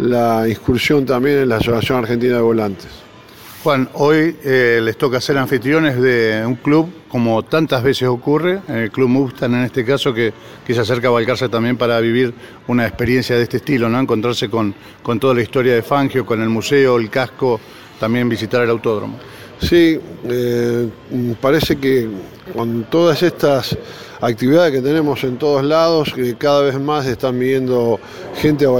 la 0.00 0.48
incursión 0.48 1.06
también 1.06 1.38
en 1.38 1.48
la 1.48 1.56
Asociación 1.56 1.98
Argentina 1.98 2.36
de 2.36 2.42
Volantes. 2.42 3.07
Juan, 3.68 3.86
hoy 3.92 4.34
eh, 4.44 4.80
les 4.82 4.96
toca 4.96 5.20
ser 5.20 5.36
anfitriones 5.36 6.00
de 6.00 6.42
un 6.46 6.54
club, 6.54 6.90
como 7.06 7.42
tantas 7.42 7.82
veces 7.82 8.08
ocurre, 8.08 8.60
el 8.66 8.90
Club 8.90 9.10
Mustang 9.10 9.52
en 9.56 9.64
este 9.64 9.84
caso, 9.84 10.14
que, 10.14 10.32
se 10.66 10.80
acerca 10.80 11.08
a 11.08 11.10
Balcarce 11.10 11.50
también 11.50 11.76
para 11.76 12.00
vivir 12.00 12.32
una 12.66 12.86
experiencia 12.86 13.36
de 13.36 13.42
este 13.42 13.58
estilo, 13.58 13.90
¿no? 13.90 14.00
Encontrarse 14.00 14.48
con, 14.48 14.74
con 15.02 15.20
toda 15.20 15.34
la 15.34 15.42
historia 15.42 15.74
de 15.74 15.82
Fangio, 15.82 16.24
con 16.24 16.40
el 16.40 16.48
museo, 16.48 16.96
el 16.96 17.10
casco, 17.10 17.60
también 18.00 18.26
visitar 18.26 18.62
el 18.62 18.70
autódromo. 18.70 19.18
Sí, 19.60 19.98
eh, 20.24 20.88
parece 21.40 21.76
que 21.76 22.08
con 22.54 22.84
todas 22.84 23.22
estas 23.22 23.76
actividades 24.20 24.72
que 24.72 24.80
tenemos 24.80 25.22
en 25.24 25.36
todos 25.36 25.64
lados, 25.64 26.12
que 26.14 26.36
cada 26.36 26.62
vez 26.62 26.78
más 26.78 27.06
están 27.06 27.38
viendo 27.38 28.00
gente 28.36 28.64
a 28.64 28.70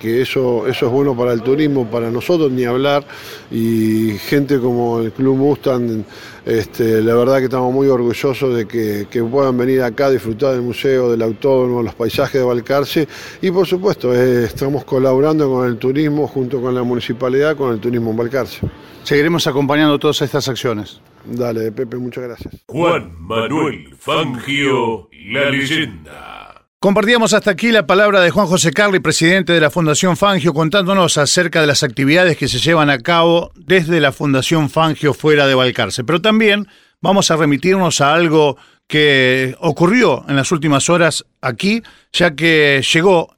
que 0.00 0.22
eso, 0.22 0.66
eso 0.66 0.86
es 0.86 0.92
bueno 0.92 1.16
para 1.16 1.32
el 1.32 1.42
turismo, 1.42 1.86
para 1.86 2.10
nosotros 2.10 2.50
ni 2.50 2.64
hablar, 2.64 3.04
y 3.50 4.16
gente 4.18 4.58
como 4.58 5.00
el 5.00 5.12
Club 5.12 5.36
Mustang, 5.36 6.04
este, 6.44 7.00
la 7.02 7.14
verdad 7.14 7.38
que 7.38 7.44
estamos 7.44 7.72
muy 7.72 7.88
orgullosos 7.88 8.54
de 8.54 8.66
que, 8.66 9.22
puedan 9.24 9.56
venir 9.56 9.82
acá 9.82 10.06
a 10.06 10.10
disfrutar 10.10 10.52
del 10.52 10.62
museo, 10.62 11.10
del 11.10 11.22
autódromo, 11.22 11.82
los 11.82 11.94
paisajes 11.94 12.40
de 12.40 12.46
Balcarce, 12.46 13.08
y 13.40 13.50
por 13.50 13.66
supuesto 13.66 14.14
eh, 14.14 14.44
estamos 14.44 14.84
colaborando 14.84 15.50
con 15.50 15.66
el 15.66 15.78
turismo 15.78 16.26
junto 16.26 16.60
con 16.60 16.74
la 16.74 16.82
municipalidad, 16.82 17.56
con 17.56 17.72
el 17.72 17.80
turismo 17.80 18.10
en 18.10 18.16
Balcarce. 18.16 18.60
Seguiremos 19.02 19.46
acompañando 19.46 19.98
todas 19.98 20.22
estas 20.22 20.48
acciones. 20.48 21.00
Dale, 21.24 21.72
Pepe, 21.72 21.96
muchas 21.96 22.24
gracias. 22.24 22.54
Juan 22.66 23.14
Manuel 23.18 23.94
Fangio, 23.98 25.08
la 25.12 25.50
leyenda. 25.50 26.43
Compartíamos 26.84 27.32
hasta 27.32 27.50
aquí 27.50 27.72
la 27.72 27.86
palabra 27.86 28.20
de 28.20 28.28
Juan 28.28 28.46
José 28.46 28.70
Carli, 28.70 29.00
presidente 29.00 29.54
de 29.54 29.60
la 29.62 29.70
Fundación 29.70 30.18
Fangio, 30.18 30.52
contándonos 30.52 31.16
acerca 31.16 31.62
de 31.62 31.66
las 31.66 31.82
actividades 31.82 32.36
que 32.36 32.46
se 32.46 32.58
llevan 32.58 32.90
a 32.90 32.98
cabo 32.98 33.52
desde 33.56 34.00
la 34.00 34.12
Fundación 34.12 34.68
Fangio 34.68 35.14
fuera 35.14 35.46
de 35.46 35.54
Balcarce. 35.54 36.04
Pero 36.04 36.20
también 36.20 36.68
vamos 37.00 37.30
a 37.30 37.36
remitirnos 37.36 38.02
a 38.02 38.12
algo 38.12 38.58
que 38.86 39.56
ocurrió 39.60 40.26
en 40.28 40.36
las 40.36 40.52
últimas 40.52 40.90
horas 40.90 41.24
aquí, 41.40 41.82
ya 42.12 42.34
que 42.34 42.84
llegó 42.92 43.34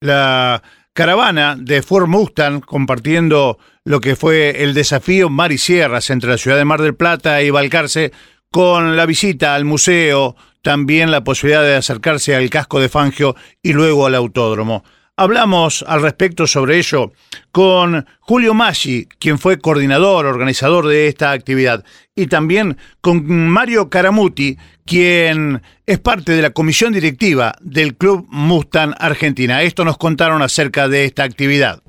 la 0.00 0.62
caravana 0.92 1.56
de 1.58 1.80
Ford 1.80 2.08
Mustang 2.08 2.60
compartiendo 2.60 3.56
lo 3.84 4.02
que 4.02 4.16
fue 4.16 4.62
el 4.64 4.74
desafío 4.74 5.30
Mar 5.30 5.50
y 5.50 5.56
Sierras 5.56 6.10
entre 6.10 6.28
la 6.28 6.36
ciudad 6.36 6.58
de 6.58 6.66
Mar 6.66 6.82
del 6.82 6.94
Plata 6.94 7.40
y 7.40 7.48
Balcarce, 7.48 8.12
con 8.50 8.98
la 8.98 9.06
visita 9.06 9.54
al 9.54 9.64
museo, 9.64 10.36
también 10.62 11.10
la 11.10 11.24
posibilidad 11.24 11.62
de 11.62 11.76
acercarse 11.76 12.34
al 12.34 12.50
casco 12.50 12.80
de 12.80 12.88
Fangio 12.88 13.36
y 13.62 13.72
luego 13.72 14.06
al 14.06 14.14
autódromo. 14.14 14.84
Hablamos 15.14 15.84
al 15.86 16.00
respecto 16.00 16.46
sobre 16.46 16.78
ello 16.78 17.12
con 17.50 18.06
Julio 18.20 18.54
Maggi, 18.54 19.06
quien 19.18 19.38
fue 19.38 19.58
coordinador, 19.58 20.24
organizador 20.24 20.86
de 20.86 21.06
esta 21.06 21.32
actividad, 21.32 21.84
y 22.14 22.28
también 22.28 22.78
con 23.02 23.26
Mario 23.50 23.90
Caramuti, 23.90 24.56
quien 24.86 25.60
es 25.84 25.98
parte 25.98 26.32
de 26.32 26.40
la 26.40 26.50
comisión 26.50 26.94
directiva 26.94 27.54
del 27.60 27.94
Club 27.94 28.26
Mustang 28.30 28.94
Argentina. 28.98 29.60
Esto 29.62 29.84
nos 29.84 29.98
contaron 29.98 30.40
acerca 30.40 30.88
de 30.88 31.04
esta 31.04 31.24
actividad. 31.24 31.82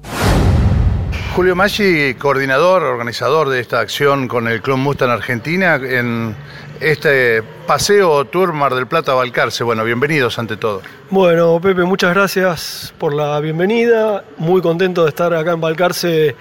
Julio 1.33 1.55
Maggi, 1.55 2.13
coordinador, 2.15 2.83
organizador 2.83 3.49
de 3.49 3.62
esta 3.62 3.79
acción 3.79 4.27
con 4.27 4.47
el 4.47 4.62
Club 4.62 4.77
Mustang 4.77 5.09
Argentina 5.09 5.75
en 5.75 6.36
este 6.84 7.41
paseo 7.65 8.26
Tour 8.26 8.52
Mar 8.52 8.76
del 8.76 8.88
Plata 8.88 9.13
Balcarce. 9.13 9.63
Bueno, 9.63 9.84
bienvenidos 9.86 10.38
ante 10.38 10.58
todo. 10.58 10.82
Bueno, 11.10 11.60
Pepe, 11.62 11.84
muchas 11.84 12.13
gracias 12.13 12.93
por 12.98 13.13
la 13.13 13.39
bienvenida. 13.39 14.24
Muy 14.38 14.62
contento 14.62 15.04
de 15.04 15.10
estar 15.10 15.34
acá 15.34 15.54
en 15.54 15.62
Balcarce 15.62 16.36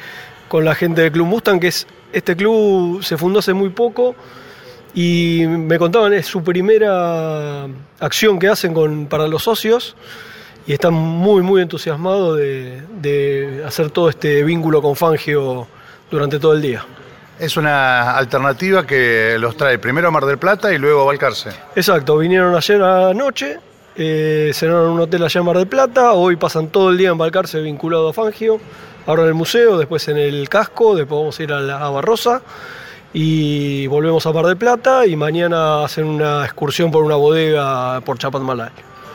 con 0.49 0.65
la 0.65 0.75
gente 0.75 1.03
del 1.03 1.13
Club 1.13 1.27
Mustang, 1.27 1.61
que 1.61 1.69
es 1.69 1.87
este 2.13 2.37
club 2.37 3.03
se 3.03 3.17
fundó 3.17 3.39
hace 3.39 3.55
muy 3.55 3.71
poco 3.71 4.15
y 4.95 5.45
me 5.47 5.79
contaban 5.79 6.13
es 6.13 6.27
su 6.27 6.43
primera 6.43 7.67
acción 8.01 8.39
que 8.39 8.49
hacen 8.49 8.75
con, 8.75 9.07
para 9.07 9.27
los 9.29 9.45
socios 9.45 9.97
y 10.67 10.75
están 10.75 10.93
muy 10.93 11.43
muy 11.43 11.63
entusiasmados 11.63 12.37
de, 12.37 12.83
de 13.01 13.63
hacer 13.67 13.91
todo 13.91 14.11
este 14.11 14.43
vínculo 14.43 14.83
con 14.83 14.95
Fangio 14.95 15.67
durante 16.11 16.39
todo 16.39 16.53
el 16.53 16.61
día. 16.61 16.85
Es 17.43 17.57
una 17.57 18.13
alternativa 18.13 18.87
que 18.87 19.35
los 19.37 19.57
trae 19.57 19.77
primero 19.81 20.07
a 20.07 20.11
Mar 20.13 20.27
del 20.27 20.39
Plata 20.39 20.73
y 20.73 20.79
luego 20.79 21.03
a 21.03 21.07
Balcarce. 21.07 21.51
Exacto, 21.75 22.17
vinieron 22.17 22.55
ayer 22.55 22.81
anoche, 22.81 23.59
eh, 23.97 24.53
cenaron 24.55 24.85
en 24.85 24.91
un 24.93 25.01
hotel 25.01 25.25
allá 25.25 25.41
en 25.41 25.47
Mar 25.47 25.57
del 25.57 25.67
Plata, 25.67 26.13
hoy 26.13 26.37
pasan 26.37 26.69
todo 26.69 26.91
el 26.91 26.99
día 26.99 27.09
en 27.09 27.19
Balcarce 27.19 27.61
vinculado 27.61 28.11
a 28.11 28.13
Fangio, 28.13 28.61
ahora 29.07 29.23
en 29.23 29.29
el 29.31 29.35
museo, 29.35 29.77
después 29.77 30.07
en 30.07 30.19
el 30.19 30.49
casco, 30.49 30.95
después 30.95 31.19
vamos 31.19 31.41
a 31.41 31.43
ir 31.43 31.53
a, 31.53 31.59
la, 31.59 31.85
a 31.85 31.91
Barrosa 31.91 32.43
y 33.13 33.89
volvemos 33.89 34.25
a 34.25 34.33
Mar 34.33 34.47
del 34.47 34.57
Plata 34.57 35.05
y 35.05 35.17
mañana 35.17 35.85
hacen 35.85 36.07
una 36.07 36.45
excursión 36.45 36.93
por 36.93 37.03
una 37.03 37.17
bodega 37.17 38.01
por 38.03 38.19
Chapadmalal. 38.19 38.71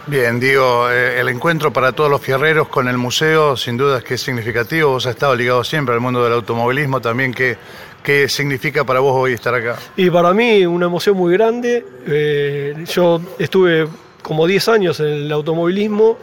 Bien, 0.08 0.40
digo, 0.40 0.90
eh, 0.90 1.20
el 1.20 1.28
encuentro 1.28 1.74
para 1.74 1.92
todos 1.92 2.10
los 2.10 2.22
fierreros 2.22 2.70
con 2.70 2.88
el 2.88 2.98
museo 2.98 3.58
sin 3.58 3.76
duda 3.76 3.98
es 3.98 4.06
que 4.06 4.13
es 4.13 4.22
significativo, 4.22 4.92
vos 4.92 5.06
has 5.06 5.16
estado 5.16 5.36
ligado 5.36 5.66
siempre 5.66 5.96
al 5.96 6.00
mundo 6.00 6.24
del 6.24 6.32
automovilismo 6.32 7.02
también, 7.02 7.34
que 7.34 7.58
¿Qué 8.08 8.30
significa 8.30 8.86
para 8.86 9.02
vos 9.02 9.13
hoy 9.13 9.34
estar 9.34 9.54
acá? 9.54 9.76
Y 9.98 10.10
para 10.10 10.34
mí 10.34 10.65
una 10.65 10.86
emoción 10.86 11.17
muy 11.17 11.34
grande. 11.34 11.86
Eh, 12.08 12.86
yo 12.86 13.20
estuve 13.38 13.86
como 14.22 14.48
10 14.48 14.67
años 14.70 15.02
en 15.02 15.08
el 15.08 15.32
automovilismo 15.34 16.17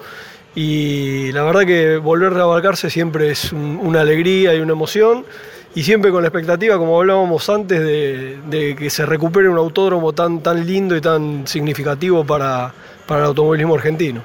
y 0.55 1.31
la 1.33 1.43
verdad 1.43 1.67
que 1.67 1.99
volver 1.99 2.33
a 2.39 2.45
abarcarse 2.45 2.89
siempre 2.89 3.31
es 3.31 3.53
un, 3.53 3.79
una 3.83 4.01
alegría 4.01 4.55
y 4.55 4.61
una 4.61 4.73
emoción 4.73 5.27
y 5.75 5.83
siempre 5.83 6.11
con 6.11 6.23
la 6.23 6.29
expectativa, 6.29 6.79
como 6.79 6.99
hablábamos 6.99 7.51
antes, 7.51 7.79
de, 7.79 8.39
de, 8.47 8.75
que 8.77 8.89
se 8.89 9.05
recupere 9.05 9.51
un 9.51 9.59
autódromo 9.59 10.15
tan, 10.15 10.43
tan 10.43 10.67
lindo 10.67 10.97
y 10.97 11.03
tan 11.03 11.47
significativo 11.47 12.25
para, 12.25 12.73
para 13.07 13.21
el 13.21 13.27
automovilismo 13.27 13.75
argentino. 13.75 14.23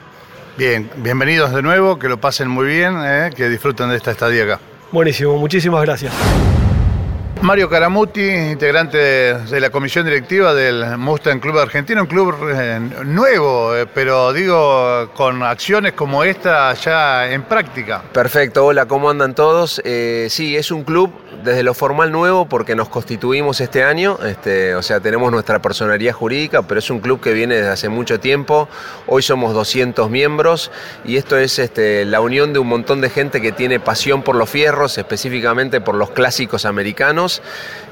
Bien, 0.58 0.89
bienvenidos 0.95 1.54
de 1.54 1.62
nuevo, 1.62 2.00
que 2.00 2.08
lo 2.08 2.22
pasen 2.22 2.48
muy 2.48 2.67
bien, 2.67 2.95
eh, 3.04 3.32
que 3.36 3.50
disfruten 3.50 3.89
de 3.89 3.98
esta 3.98 4.12
estadía 4.12 4.45
acá. 4.45 4.60
Buenísimo, 4.93 5.36
muchísimas 5.36 5.82
gracias. 5.82 6.13
Mario 7.41 7.69
Caramuti, 7.69 8.21
integrante 8.21 8.97
de 8.97 9.60
la 9.62 9.69
comisión 9.69 10.06
directiva 10.06 10.54
del 10.54 10.97
Mustang 10.97 11.39
Club 11.39 11.58
Argentino, 11.58 12.02
un 12.02 12.08
club 12.08 12.36
eh, 12.54 12.80
nuevo, 13.06 13.75
eh, 13.75 13.88
pero 13.88 14.34
digo, 14.34 15.10
con 15.15 15.41
acciones 15.43 15.93
como 15.93 16.25
esta 16.25 16.73
ya 16.73 17.32
en 17.32 17.43
práctica. 17.43 18.04
Perfecto, 18.12 18.65
hola, 18.65 18.88
¿cómo 18.88 19.10
andan 19.10 19.36
todos? 19.36 19.82
Eh, 19.86 20.28
sí, 20.30 20.58
es 20.58 20.69
un 20.69 20.84
club 20.84 21.12
desde 21.41 21.63
lo 21.63 21.73
formal 21.73 22.12
nuevo 22.12 22.45
porque 22.49 22.75
nos 22.75 22.89
constituimos 22.89 23.62
este 23.62 23.84
año, 23.84 24.19
este, 24.25 24.75
o 24.75 24.82
sea, 24.82 24.99
tenemos 24.99 25.32
nuestra 25.32 25.62
personalidad 25.62 26.12
jurídica, 26.12 26.63
pero 26.63 26.80
es 26.80 26.89
un 26.89 26.99
club 26.99 27.21
que 27.21 27.32
viene 27.32 27.56
desde 27.56 27.69
hace 27.69 27.88
mucho 27.88 28.19
tiempo, 28.19 28.67
hoy 29.08 29.21
somos 29.21 29.54
200 29.54 30.10
miembros 30.10 30.71
y 31.06 31.15
esto 31.15 31.38
es 31.38 31.58
este, 31.58 32.04
la 32.04 32.19
unión 32.19 32.52
de 32.52 32.60
un 32.60 32.67
montón 32.67 32.99
de 32.99 33.10
gente 33.10 33.41
que 33.41 33.54
tiene 33.54 33.80
pasión 33.80 34.23
por 34.23 34.36
los 34.36 34.49
fierros, 34.49 34.97
específicamente 34.97 35.80
por 35.80 35.95
los 35.95 36.10
clásicos 36.10 36.65
americanos 36.65 37.29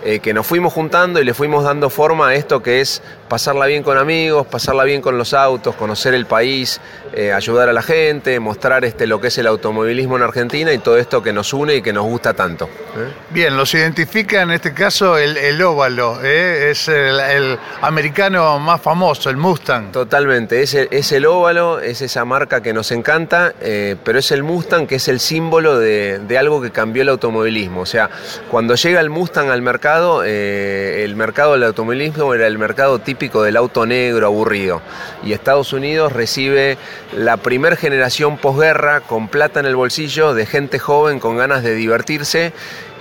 eh, 0.04 0.20
que 0.20 0.34
nos 0.34 0.46
fuimos 0.46 0.74
juntando 0.74 1.20
y 1.20 1.26
le 1.26 1.34
fuimos 1.34 1.64
dando 1.64 1.90
forma 1.90 2.30
a 2.30 2.36
esto 2.36 2.62
que 2.62 2.82
es 2.82 3.02
pasarla 3.28 3.66
bien 3.66 3.84
con 3.84 3.98
amigos, 3.98 4.48
pasarla 4.48 4.84
bien 4.86 5.02
con 5.02 5.18
los 5.18 5.34
autos, 5.34 5.76
conocer 5.76 6.14
el 6.14 6.26
país, 6.26 6.80
eh, 7.14 7.34
ayudar 7.34 7.68
a 7.68 7.74
la 7.74 7.82
gente, 7.82 8.40
mostrar 8.40 8.86
este, 8.86 9.06
lo 9.06 9.20
que 9.20 9.28
es 9.28 9.38
el 9.38 9.48
automovilismo 9.48 10.16
en 10.16 10.24
Argentina 10.24 10.72
y 10.72 10.78
todo 10.78 10.98
esto 10.98 11.22
que 11.22 11.34
nos 11.34 11.52
une 11.52 11.76
y 11.76 11.82
que 11.82 11.92
nos 11.92 12.06
gusta 12.06 12.34
tanto. 12.34 12.66
¿eh? 12.66 13.12
Bien, 13.32 13.58
los 13.58 13.74
identifica 13.74 14.44
en 14.44 14.52
este 14.52 14.74
caso 14.74 15.18
el, 15.18 15.36
el 15.36 15.62
óvalo, 15.62 16.24
es 16.24 16.88
el, 16.88 17.20
el, 17.20 17.60
americano 17.82 18.60
más 18.60 18.80
famoso, 18.80 19.30
el 19.30 19.38
Mustang. 19.38 19.92
Totalmente, 19.92 20.62
es 20.62 20.74
el, 20.76 20.88
es 20.92 21.12
el 21.12 21.26
óvalo, 21.26 21.80
es 21.80 22.02
esa 22.02 22.24
marca 22.24 22.62
que 22.62 22.72
nos 22.72 22.92
encanta, 22.92 23.54
pero 23.60 24.20
es 24.20 24.32
el 24.32 24.44
Mustang 24.44 24.88
que 24.88 24.96
es 24.96 25.08
el 25.10 25.20
símbolo 25.20 25.78
de, 25.80 26.20
de, 26.20 26.38
algo 26.38 26.62
que 26.62 26.72
cambió 26.72 27.02
el 27.02 27.10
automovilismo. 27.10 27.82
O 27.82 27.86
sea, 27.86 28.10
cuando 28.50 28.76
llega 28.76 29.02
el 29.02 29.10
Mustang 29.10 29.27
al 29.36 29.62
mercado, 29.62 30.24
el 30.24 31.16
mercado 31.16 31.54
del 31.54 31.64
automovilismo 31.64 32.34
era 32.34 32.48
el 32.48 32.58
mercado 32.58 33.00
típico 33.00 33.44
del 33.44 33.58
auto 33.58 33.86
negro 33.86 34.26
aburrido. 34.26 34.82
Y 35.24 35.34
Estados 35.34 35.74
Unidos 35.74 36.14
recibe 36.14 36.78
la 37.16 37.38
primer 37.38 37.78
generación 37.78 38.38
posguerra 38.38 39.02
con 39.02 39.28
plata 39.28 39.60
en 39.60 39.66
el 39.66 39.76
bolsillo 39.76 40.34
de 40.34 40.46
gente 40.46 40.80
joven 40.80 41.20
con 41.20 41.38
ganas 41.38 41.64
de 41.64 41.76
divertirse 41.76 42.54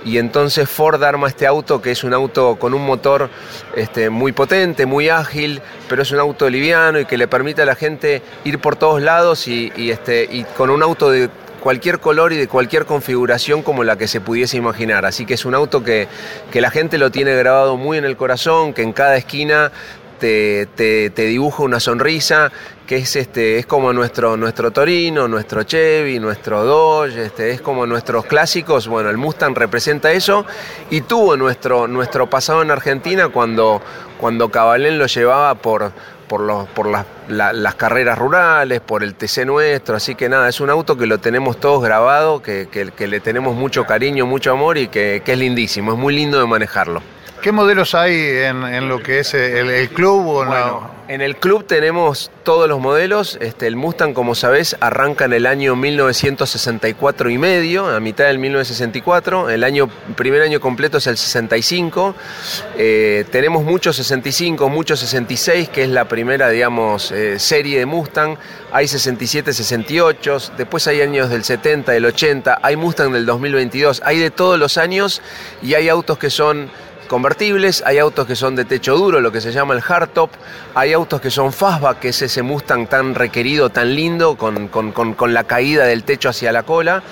y 0.05 0.19
entonces 0.19 0.69
Ford 0.69 1.03
arma 1.03 1.27
este 1.27 1.47
auto 1.47 1.81
que 1.81 1.91
es 1.91 2.03
un 2.03 2.13
auto 2.13 2.57
con 2.57 2.73
un 2.73 2.85
motor 2.85 3.29
este, 3.75 4.09
muy 4.09 4.31
potente, 4.31 4.85
muy 4.85 5.09
ágil, 5.09 5.61
pero 5.89 6.01
es 6.01 6.11
un 6.11 6.19
auto 6.19 6.49
liviano 6.49 6.99
y 6.99 7.05
que 7.05 7.17
le 7.17 7.27
permite 7.27 7.63
a 7.63 7.65
la 7.65 7.75
gente 7.75 8.21
ir 8.45 8.59
por 8.59 8.75
todos 8.75 9.01
lados 9.01 9.47
y, 9.47 9.71
este, 9.89 10.27
y 10.31 10.43
con 10.43 10.69
un 10.69 10.83
auto 10.83 11.09
de 11.09 11.29
cualquier 11.57 11.99
color 11.99 12.33
y 12.33 12.37
de 12.37 12.47
cualquier 12.47 12.85
configuración 12.85 13.63
como 13.63 13.83
la 13.83 13.97
que 13.97 14.07
se 14.07 14.21
pudiese 14.21 14.57
imaginar. 14.57 15.05
Así 15.05 15.25
que 15.25 15.33
es 15.35 15.45
un 15.45 15.55
auto 15.55 15.83
que, 15.83 16.07
que 16.51 16.61
la 16.61 16.71
gente 16.71 16.97
lo 16.97 17.11
tiene 17.11 17.35
grabado 17.35 17.77
muy 17.77 17.97
en 17.97 18.05
el 18.05 18.17
corazón, 18.17 18.73
que 18.73 18.83
en 18.83 18.93
cada 18.93 19.17
esquina 19.17 19.71
te, 20.17 20.65
te, 20.75 21.25
dibuja 21.25 21.63
una 21.63 21.79
sonrisa, 21.79 22.51
que 22.85 22.97
es, 22.97 23.15
este, 23.15 23.59
es 23.59 23.65
como 23.65 23.93
nuestro, 23.93 24.37
nuestro 24.37 24.71
Torino, 24.71 25.27
nuestro 25.27 25.63
Chevy, 25.63 26.19
nuestro 26.19 26.63
Dodge, 26.63 27.17
este, 27.17 27.51
es 27.51 27.61
como 27.61 27.85
nuestros 27.85 28.25
clásicos. 28.25 28.87
Bueno, 28.87 29.09
el 29.09 29.17
Mustang 29.17 29.55
representa 29.55 30.11
eso 30.11 30.45
y 30.89 31.01
tuvo 31.01 31.37
nuestro, 31.37 31.87
nuestro 31.87 32.29
pasado 32.29 32.61
en 32.61 32.71
Argentina 32.71 33.29
cuando, 33.29 33.81
cuando 34.19 34.49
Cabalén 34.49 34.97
lo 34.97 35.05
llevaba 35.05 35.55
por, 35.55 35.91
por, 36.27 36.41
los, 36.41 36.67
por 36.69 36.87
las, 36.87 37.05
la, 37.27 37.53
las, 37.53 37.75
carreras 37.75 38.17
rurales, 38.17 38.81
por 38.81 39.03
el 39.03 39.15
TC 39.15 39.45
nuestro, 39.45 39.95
así 39.95 40.15
que 40.15 40.29
nada, 40.29 40.49
es 40.49 40.59
un 40.59 40.69
auto 40.69 40.97
que 40.97 41.05
lo 41.05 41.19
tenemos 41.19 41.59
todos 41.59 41.83
grabado, 41.83 42.41
que, 42.41 42.67
que, 42.71 42.91
que 42.91 43.07
le 43.07 43.19
tenemos 43.19 43.55
mucho 43.55 43.85
cariño, 43.85 44.25
mucho 44.25 44.51
amor 44.51 44.77
y 44.77 44.87
que, 44.87 45.21
que 45.23 45.33
es 45.33 45.39
lindísimo, 45.39 45.93
es 45.93 45.97
muy 45.97 46.15
lindo 46.15 46.39
de 46.39 46.45
manejarlo. 46.45 47.01
¿Qué 47.41 47.51
modelos 47.51 47.95
hay 47.95 48.13
en, 48.13 48.89
lo 48.89 49.01
que 49.01 49.19
es 49.19 49.33
el, 49.33 49.69
el 49.69 49.89
club? 49.89 50.27
O 50.27 50.45
bueno, 50.45 50.51
no? 50.51 50.97
En 51.09 51.21
el 51.21 51.37
club 51.37 51.65
tenemos 51.65 52.31
todos 52.43 52.67
los 52.67 52.81
modelos. 52.81 53.37
Este, 53.39 53.65
el 53.65 53.77
Mustang, 53.77 54.13
como 54.13 54.35
sabés, 54.35 54.75
arranca 54.81 55.23
en 55.23 55.31
el 55.31 55.45
año 55.45 55.73
1964 55.77 57.29
y 57.29 57.37
medio, 57.37 57.87
a 57.87 58.01
mitad 58.01 58.25
del 58.25 58.39
1964. 58.39 59.49
El 59.49 59.63
año, 59.63 59.87
primer 60.17 60.41
año 60.41 60.59
completo 60.59 60.97
es 60.97 61.07
el 61.07 61.17
65. 61.17 62.13
Eh, 62.77 63.23
tenemos 63.31 63.63
muchos 63.63 63.95
65, 63.95 64.67
muchos 64.67 64.99
66, 64.99 65.69
que 65.69 65.83
es 65.83 65.89
la 65.89 66.09
primera, 66.09 66.49
digamos, 66.49 67.13
eh, 67.13 67.39
serie 67.39 67.79
de 67.79 67.85
Mustang. 67.85 68.35
Hay 68.73 68.89
67, 68.89 69.53
68. 69.53 70.37
Después 70.57 70.87
hay 70.87 70.99
años 70.99 71.29
del 71.29 71.45
70, 71.45 71.93
del 71.93 72.03
80. 72.03 72.59
Hay 72.61 72.75
Mustang 72.75 73.13
del 73.13 73.25
2022. 73.25 74.01
Hay 74.03 74.19
de 74.19 74.29
todos 74.29 74.59
los 74.59 74.77
años 74.77 75.21
y 75.61 75.75
hay 75.75 75.87
autos 75.87 76.17
que 76.17 76.29
son 76.29 76.69
convertibles, 77.07 77.83
hay 77.85 77.97
autos 77.97 78.27
que 78.27 78.35
son 78.35 78.55
de 78.55 78.65
techo 78.65 78.95
duro, 78.95 79.19
lo 79.19 79.31
que 79.31 79.41
se 79.41 79.51
llama 79.51 79.73
el 79.73 79.81
hardtop, 79.81 80.29
hay 80.75 80.93
autos 80.93 81.19
que 81.21 81.31
son 81.31 81.51
fastback, 81.51 81.99
que 81.99 82.09
es 82.09 82.21
ese 82.21 82.43
Mustang 82.43 82.87
tan 82.87 83.15
requerido, 83.15 83.69
tan 83.69 83.95
lindo, 83.95 84.37
con, 84.37 84.67
con, 84.67 84.91
con, 84.91 85.33
la 85.33 85.45
caída 85.45 85.85
del 85.85 86.03
techo 86.03 86.29
hacia 86.29 86.51
la 86.51 86.63
cola, 86.63 87.03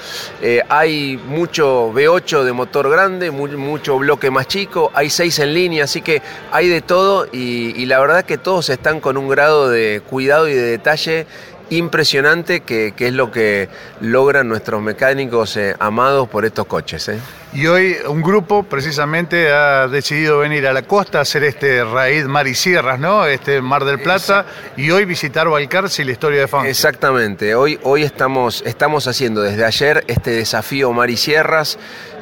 eh, 0.41 0.61
hay 0.69 1.17
mucho 1.17 1.91
V8 1.91 2.43
de 2.43 2.53
motor 2.53 2.89
grande, 2.89 3.31
mucho 3.31 3.97
bloque 3.97 4.29
más 4.29 4.47
chico, 4.47 4.91
hay 4.93 5.09
6 5.09 5.39
en 5.39 5.53
línea, 5.53 5.83
así 5.85 6.01
que 6.01 6.21
hay 6.51 6.67
de 6.67 6.81
todo 6.81 7.27
y, 7.31 7.85
la 7.85 7.99
verdad 7.99 8.25
que 8.25 8.37
todos 8.37 8.69
están 8.69 8.99
con 8.99 9.15
un 9.15 9.29
grado 9.29 9.69
de 9.69 10.01
cuidado 10.09 10.47
y 10.47 10.53
de 10.53 10.61
detalle 10.61 11.27
impresionante 11.69 12.61
que, 12.61 12.93
que 12.95 13.07
es 13.07 13.13
lo 13.13 13.31
que 13.31 13.69
logran 14.01 14.47
nuestros 14.47 14.81
mecánicos 14.81 15.55
eh, 15.57 15.75
amados 15.79 16.27
por 16.27 16.45
estos 16.45 16.65
coches. 16.65 17.07
¿eh? 17.09 17.19
Y 17.55 17.67
hoy 17.67 17.95
un 18.09 18.21
grupo 18.21 18.63
precisamente 18.63 19.49
ha 19.49 19.87
decidido 19.87 20.39
venir 20.39 20.67
a 20.67 20.73
la 20.73 20.81
costa 20.81 21.19
a 21.19 21.21
hacer 21.21 21.45
este 21.45 21.85
raíz 21.85 22.25
mar 22.25 22.47
y 22.47 22.53
sierras, 22.53 22.99
¿no? 22.99 23.25
Este 23.25 23.61
Mar 23.61 23.85
del 23.85 23.99
Plata 24.01 24.45
y 24.75 24.91
hoy 24.91 25.05
visitar 25.05 25.47
Balcarce 25.47 26.01
y 26.01 26.05
la 26.05 26.11
historia 26.11 26.41
de 26.41 26.49
Fangio. 26.49 26.69
Exactamente, 26.69 27.55
hoy, 27.55 27.79
hoy 27.83 28.03
estamos, 28.03 28.61
estamos 28.65 29.07
haciendo 29.07 29.41
desde 29.41 29.63
ayer 29.63 30.03
este 30.07 30.31
desafío 30.31 30.91
mar 30.91 31.09
y 31.09 31.15
sierras, 31.15 31.79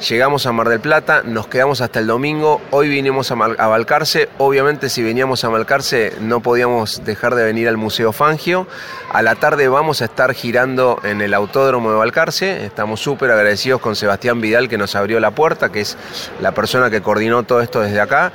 llegamos 0.08 0.46
a 0.46 0.52
Mar 0.52 0.68
del 0.68 0.78
Plata, 0.78 1.22
nos 1.24 1.48
quedamos 1.48 1.80
hasta 1.80 1.98
el 1.98 2.06
domingo, 2.06 2.60
hoy 2.70 2.88
vinimos 2.88 3.32
a, 3.32 3.34
Mal- 3.34 3.56
a 3.58 3.66
Balcarce, 3.66 4.28
obviamente 4.38 4.88
si 4.88 5.02
veníamos 5.02 5.42
a 5.42 5.48
Balcarce 5.48 6.12
no 6.20 6.42
podíamos 6.42 7.04
dejar 7.04 7.34
de 7.34 7.42
venir 7.42 7.66
al 7.66 7.76
Museo 7.76 8.12
Fangio, 8.12 8.68
a 9.12 9.20
la 9.22 9.34
tarde 9.34 9.66
vamos 9.66 10.00
a 10.00 10.04
estar 10.04 10.32
girando 10.32 11.00
en 11.02 11.20
el 11.20 11.34
Autódromo 11.34 11.90
de 11.90 11.96
Balcarce, 11.96 12.64
estamos 12.64 13.00
súper 13.00 13.32
agradecidos 13.32 13.80
con 13.80 13.96
Sebastián 13.96 14.40
Vidal 14.40 14.68
que 14.68 14.78
nos 14.78 14.94
abrió 14.94 15.18
la 15.23 15.23
puerta, 15.30 15.70
que 15.70 15.80
es 15.80 15.96
la 16.40 16.52
persona 16.52 16.90
que 16.90 17.02
coordinó 17.02 17.42
todo 17.42 17.60
esto 17.60 17.80
desde 17.80 18.00
acá. 18.00 18.32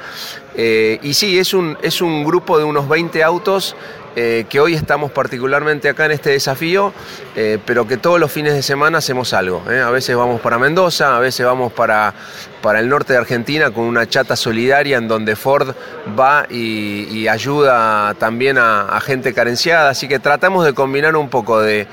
Eh, 0.55 0.99
y 1.01 1.13
sí, 1.13 1.39
es 1.39 1.53
un, 1.53 1.77
es 1.81 2.01
un 2.01 2.23
grupo 2.23 2.57
de 2.57 2.63
unos 2.63 2.89
20 2.89 3.23
autos 3.23 3.75
eh, 4.15 4.45
que 4.49 4.59
hoy 4.59 4.73
estamos 4.73 5.11
particularmente 5.11 5.87
acá 5.87 6.05
en 6.05 6.11
este 6.11 6.31
desafío, 6.31 6.93
eh, 7.35 7.59
pero 7.65 7.87
que 7.87 7.97
todos 7.97 8.19
los 8.19 8.31
fines 8.31 8.53
de 8.53 8.63
semana 8.63 8.97
hacemos 8.97 9.33
algo. 9.33 9.63
¿eh? 9.69 9.79
A 9.79 9.89
veces 9.91 10.15
vamos 10.15 10.41
para 10.41 10.57
Mendoza, 10.57 11.15
a 11.15 11.19
veces 11.19 11.45
vamos 11.45 11.71
para, 11.71 12.13
para 12.61 12.79
el 12.79 12.89
norte 12.89 13.13
de 13.13 13.19
Argentina 13.19 13.71
con 13.71 13.85
una 13.85 14.09
chata 14.09 14.35
solidaria 14.35 14.97
en 14.97 15.07
donde 15.07 15.35
Ford 15.35 15.75
va 16.19 16.45
y, 16.49 17.27
ayuda 17.27 18.15
también 18.15 18.57
a, 18.57 18.99
gente 19.01 19.33
carenciada, 19.33 19.89
así 19.89 20.07
que 20.07 20.17
tratamos 20.19 20.65
de 20.65 20.73
combinar 20.73 21.15
un 21.15 21.29
poco 21.29 21.61
de 21.61 21.85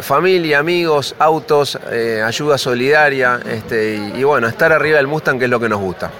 familia, 0.00 0.60
amigos, 0.60 1.16
autos, 1.18 1.76
ayuda 2.24 2.56
solidaria 2.56 3.40
este, 3.50 3.96
y, 3.96 4.20
y 4.20 4.24
bueno, 4.24 4.46
estar 4.46 4.72
arriba 4.72 4.98
del 4.98 5.08
Mustang 5.08 5.38
que 5.38 5.46
es 5.46 5.50
lo 5.50 5.58
que 5.58 5.68
nos 5.68 5.80
gusta. 5.80 6.10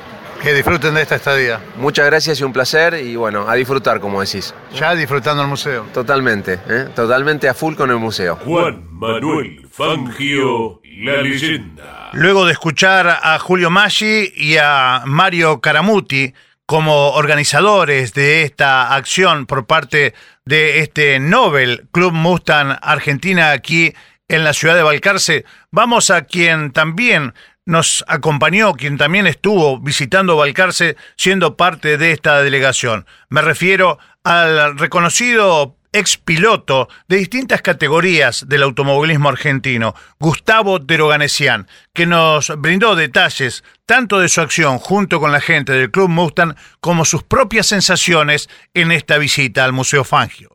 Que 0.42 0.54
disfruten 0.54 0.94
de 0.94 1.02
esta 1.02 1.16
estadía. 1.16 1.60
Muchas 1.76 2.06
gracias 2.06 2.40
y 2.40 2.44
un 2.44 2.52
placer 2.52 2.94
y 2.94 3.16
bueno, 3.16 3.48
a 3.48 3.54
disfrutar 3.54 4.00
como 4.00 4.20
decís. 4.20 4.54
Ya 4.74 4.94
disfrutando 4.94 5.42
el 5.42 5.48
museo. 5.48 5.86
Totalmente, 5.92 6.60
¿eh? 6.68 6.88
totalmente 6.94 7.48
a 7.48 7.54
full 7.54 7.74
con 7.74 7.90
el 7.90 7.96
museo. 7.96 8.36
Juan 8.44 8.86
Manuel 8.90 9.66
Fangio, 9.70 10.80
la 10.84 11.22
leyenda. 11.22 12.10
Luego 12.12 12.46
de 12.46 12.52
escuchar 12.52 13.08
a 13.22 13.38
Julio 13.38 13.70
Maggi 13.70 14.32
y 14.36 14.56
a 14.56 15.02
Mario 15.04 15.60
Caramuti 15.60 16.32
como 16.66 17.12
organizadores 17.12 18.12
de 18.14 18.42
esta 18.42 18.94
acción 18.94 19.46
por 19.46 19.66
parte 19.66 20.14
de 20.44 20.80
este 20.80 21.20
Nobel 21.20 21.88
Club 21.92 22.12
Mustang 22.12 22.78
Argentina 22.82 23.52
aquí 23.52 23.94
en 24.28 24.44
la 24.44 24.52
ciudad 24.52 24.74
de 24.74 24.82
Balcarce, 24.82 25.44
vamos 25.70 26.10
a 26.10 26.22
quien 26.22 26.72
también 26.72 27.34
nos 27.66 28.04
acompañó, 28.08 28.74
quien 28.74 28.96
también 28.96 29.26
estuvo 29.26 29.78
visitando 29.78 30.36
Balcarce 30.36 30.96
siendo 31.16 31.56
parte 31.56 31.98
de 31.98 32.12
esta 32.12 32.40
delegación. 32.40 33.06
Me 33.28 33.42
refiero 33.42 33.98
al 34.24 34.78
reconocido 34.78 35.76
ex 35.92 36.16
piloto 36.16 36.88
de 37.08 37.16
distintas 37.16 37.62
categorías 37.62 38.46
del 38.48 38.62
automovilismo 38.62 39.28
argentino, 39.28 39.94
Gustavo 40.20 40.78
Deroganesian, 40.78 41.68
que 41.92 42.06
nos 42.06 42.52
brindó 42.58 42.94
detalles 42.94 43.64
tanto 43.86 44.20
de 44.20 44.28
su 44.28 44.40
acción 44.40 44.78
junto 44.78 45.20
con 45.20 45.32
la 45.32 45.40
gente 45.40 45.72
del 45.72 45.90
Club 45.90 46.08
Mustang 46.08 46.54
como 46.80 47.04
sus 47.04 47.22
propias 47.22 47.66
sensaciones 47.66 48.48
en 48.74 48.92
esta 48.92 49.18
visita 49.18 49.64
al 49.64 49.72
Museo 49.72 50.04
Fangio. 50.04 50.50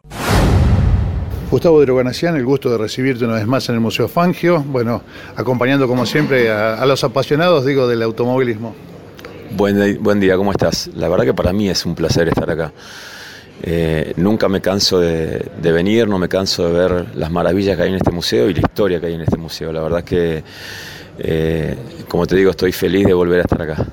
Gustavo 1.52 1.82
Deroganesian, 1.82 2.38
el 2.38 2.46
gusto 2.46 2.72
de 2.72 2.78
recibirte 2.78 3.26
una 3.26 3.34
vez 3.34 3.46
más 3.46 3.68
en 3.68 3.76
el 3.76 3.82
Museo 3.82 4.08
Fangio, 4.08 4.64
bueno, 4.64 5.04
acompañando 5.36 5.86
como 5.86 6.06
siempre 6.06 6.50
a, 6.50 6.86
los 6.86 7.04
apasionados, 7.04 7.66
digo, 7.66 7.90
del 7.90 8.02
automovilismo. 8.04 8.74
Buen, 9.58 10.22
día, 10.22 10.38
¿cómo 10.38 10.52
estás? 10.52 10.90
La 10.96 11.10
verdad 11.10 11.26
que 11.26 11.34
para 11.34 11.52
mí 11.52 11.68
es 11.68 11.86
un 11.86 11.94
placer 11.94 12.30
estar 12.30 12.50
acá. 12.50 12.72
Eh, 13.64 14.14
nunca 14.16 14.48
me 14.48 14.62
canso 14.62 15.02
de, 15.02 15.52
de 15.62 15.72
venir, 15.74 16.08
no 16.08 16.18
me 16.18 16.30
canso 16.30 16.68
de 16.68 16.72
ver 16.72 17.06
las 17.16 17.30
maravillas 17.30 17.76
que 17.76 17.84
hay 17.84 17.90
en 17.90 17.96
este 17.96 18.12
museo 18.12 18.50
y 18.50 18.54
la 18.54 18.62
historia 18.62 19.02
que 19.02 19.08
hay 19.08 19.16
en 19.16 19.22
este 19.22 19.36
museo. 19.38 19.74
La 19.74 19.82
verdad 19.82 20.06
que, 20.06 20.42
eh, 21.20 21.76
como 22.08 22.26
te 22.28 22.38
digo, 22.38 22.52
estoy 22.52 22.72
feliz 22.72 23.06
de 23.06 23.14
volver 23.14 23.40
a 23.40 23.42
estar 23.42 23.62
acá. 23.62 23.86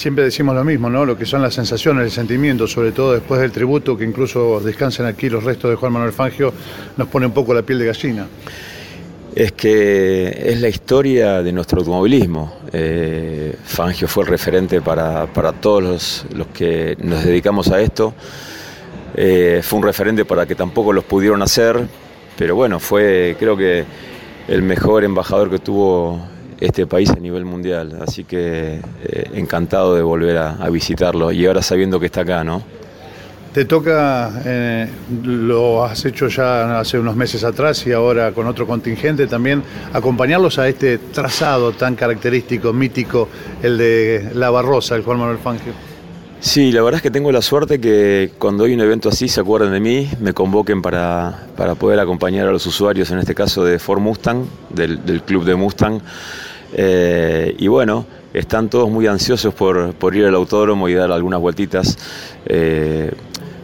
Siempre 0.00 0.24
decimos 0.24 0.54
lo 0.54 0.64
mismo, 0.64 0.88
¿no? 0.88 1.04
Lo 1.04 1.18
que 1.18 1.26
son 1.26 1.42
las 1.42 1.52
sensaciones, 1.52 2.04
el 2.06 2.10
sentimiento, 2.10 2.66
sobre 2.66 2.90
todo 2.90 3.12
después 3.12 3.38
del 3.38 3.52
tributo, 3.52 3.98
que 3.98 4.04
incluso 4.04 4.58
descansen 4.58 5.04
aquí 5.04 5.28
los 5.28 5.44
restos 5.44 5.68
de 5.68 5.76
Juan 5.76 5.92
Manuel 5.92 6.14
Fangio, 6.14 6.54
nos 6.96 7.06
pone 7.08 7.26
un 7.26 7.32
poco 7.32 7.52
la 7.52 7.60
piel 7.60 7.80
de 7.80 7.84
gallina. 7.84 8.26
Es 9.34 9.52
que 9.52 10.42
es 10.46 10.58
la 10.58 10.68
historia 10.68 11.42
de 11.42 11.52
nuestro 11.52 11.80
automovilismo. 11.80 12.60
Eh, 12.72 13.54
Fangio 13.62 14.08
fue 14.08 14.24
el 14.24 14.30
referente 14.30 14.80
para, 14.80 15.26
para 15.26 15.52
todos 15.52 15.82
los, 15.82 16.26
los 16.34 16.46
que 16.46 16.96
nos 17.02 17.22
dedicamos 17.22 17.70
a 17.70 17.82
esto. 17.82 18.14
Eh, 19.14 19.60
fue 19.62 19.80
un 19.80 19.84
referente 19.84 20.24
para 20.24 20.46
que 20.46 20.54
tampoco 20.54 20.94
los 20.94 21.04
pudieron 21.04 21.42
hacer, 21.42 21.78
pero 22.38 22.56
bueno, 22.56 22.80
fue 22.80 23.36
creo 23.38 23.54
que 23.54 23.84
el 24.48 24.62
mejor 24.62 25.04
embajador 25.04 25.50
que 25.50 25.58
tuvo 25.58 26.26
este 26.60 26.86
país 26.86 27.10
a 27.10 27.16
nivel 27.16 27.44
mundial. 27.44 27.98
Así 28.00 28.24
que 28.24 28.80
eh, 29.02 29.30
encantado 29.34 29.94
de 29.94 30.02
volver 30.02 30.36
a, 30.36 30.52
a 30.56 30.70
visitarlo 30.70 31.32
y 31.32 31.46
ahora 31.46 31.62
sabiendo 31.62 31.98
que 31.98 32.06
está 32.06 32.20
acá, 32.20 32.44
¿no? 32.44 32.62
Te 33.52 33.64
toca, 33.64 34.42
eh, 34.44 34.88
lo 35.24 35.84
has 35.84 36.04
hecho 36.04 36.28
ya 36.28 36.78
hace 36.78 37.00
unos 37.00 37.16
meses 37.16 37.42
atrás 37.42 37.84
y 37.84 37.90
ahora 37.90 38.30
con 38.30 38.46
otro 38.46 38.64
contingente 38.64 39.26
también, 39.26 39.60
acompañarlos 39.92 40.60
a 40.60 40.68
este 40.68 40.98
trazado 40.98 41.72
tan 41.72 41.96
característico, 41.96 42.72
mítico, 42.72 43.28
el 43.60 43.76
de 43.76 44.30
La 44.34 44.50
Barrosa, 44.50 44.94
el 44.94 45.02
Juan 45.02 45.18
Manuel 45.18 45.38
Fangio. 45.38 45.72
Sí, 46.38 46.70
la 46.70 46.80
verdad 46.82 46.98
es 46.98 47.02
que 47.02 47.10
tengo 47.10 47.32
la 47.32 47.42
suerte 47.42 47.80
que 47.80 48.30
cuando 48.38 48.64
hay 48.64 48.72
un 48.72 48.80
evento 48.82 49.08
así 49.08 49.26
se 49.28 49.40
acuerden 49.40 49.72
de 49.72 49.80
mí, 49.80 50.08
me 50.20 50.32
convoquen 50.32 50.80
para, 50.80 51.48
para 51.56 51.74
poder 51.74 51.98
acompañar 51.98 52.46
a 52.46 52.52
los 52.52 52.64
usuarios, 52.66 53.10
en 53.10 53.18
este 53.18 53.34
caso 53.34 53.64
de 53.64 53.80
Ford 53.80 54.00
Mustang, 54.00 54.44
del, 54.68 55.04
del 55.04 55.22
club 55.24 55.44
de 55.44 55.56
Mustang. 55.56 56.00
Eh, 56.72 57.54
y 57.58 57.68
bueno, 57.68 58.06
están 58.32 58.68
todos 58.68 58.88
muy 58.90 59.06
ansiosos 59.06 59.52
por, 59.54 59.92
por 59.94 60.14
ir 60.14 60.26
al 60.26 60.34
autódromo 60.34 60.88
y 60.88 60.94
dar 60.94 61.10
algunas 61.12 61.40
vueltitas. 61.40 61.98
eh, 62.46 63.10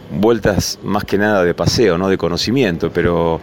vueltas 0.09 0.79
más 0.83 1.03
que 1.03 1.17
nada 1.17 1.43
de 1.43 1.53
paseo, 1.53 1.97
no 1.97 2.07
de 2.07 2.17
conocimiento, 2.17 2.89
pero 2.93 3.41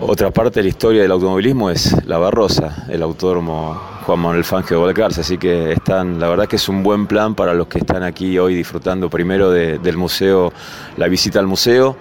otra 0.00 0.30
parte 0.30 0.60
de 0.60 0.64
la 0.64 0.68
historia 0.68 1.02
del 1.02 1.10
automovilismo 1.10 1.70
es 1.70 1.94
La 2.06 2.18
Barrosa, 2.18 2.84
el 2.90 3.02
autódromo 3.02 3.80
Juan 4.04 4.18
Manuel 4.18 4.44
Fangio 4.44 4.78
de 4.78 4.84
Balcarce, 4.84 5.20
así 5.22 5.38
que 5.38 5.72
están, 5.72 6.18
la 6.20 6.28
verdad 6.28 6.46
que 6.46 6.56
es 6.56 6.68
un 6.68 6.82
buen 6.82 7.06
plan 7.06 7.34
para 7.34 7.54
los 7.54 7.66
que 7.68 7.78
están 7.78 8.02
aquí 8.02 8.38
hoy 8.38 8.54
disfrutando 8.54 9.08
primero 9.08 9.50
de- 9.50 9.78
del 9.78 9.96
museo, 9.96 10.52
la 10.96 11.08
visita 11.08 11.38
al 11.38 11.46
museo, 11.46 11.96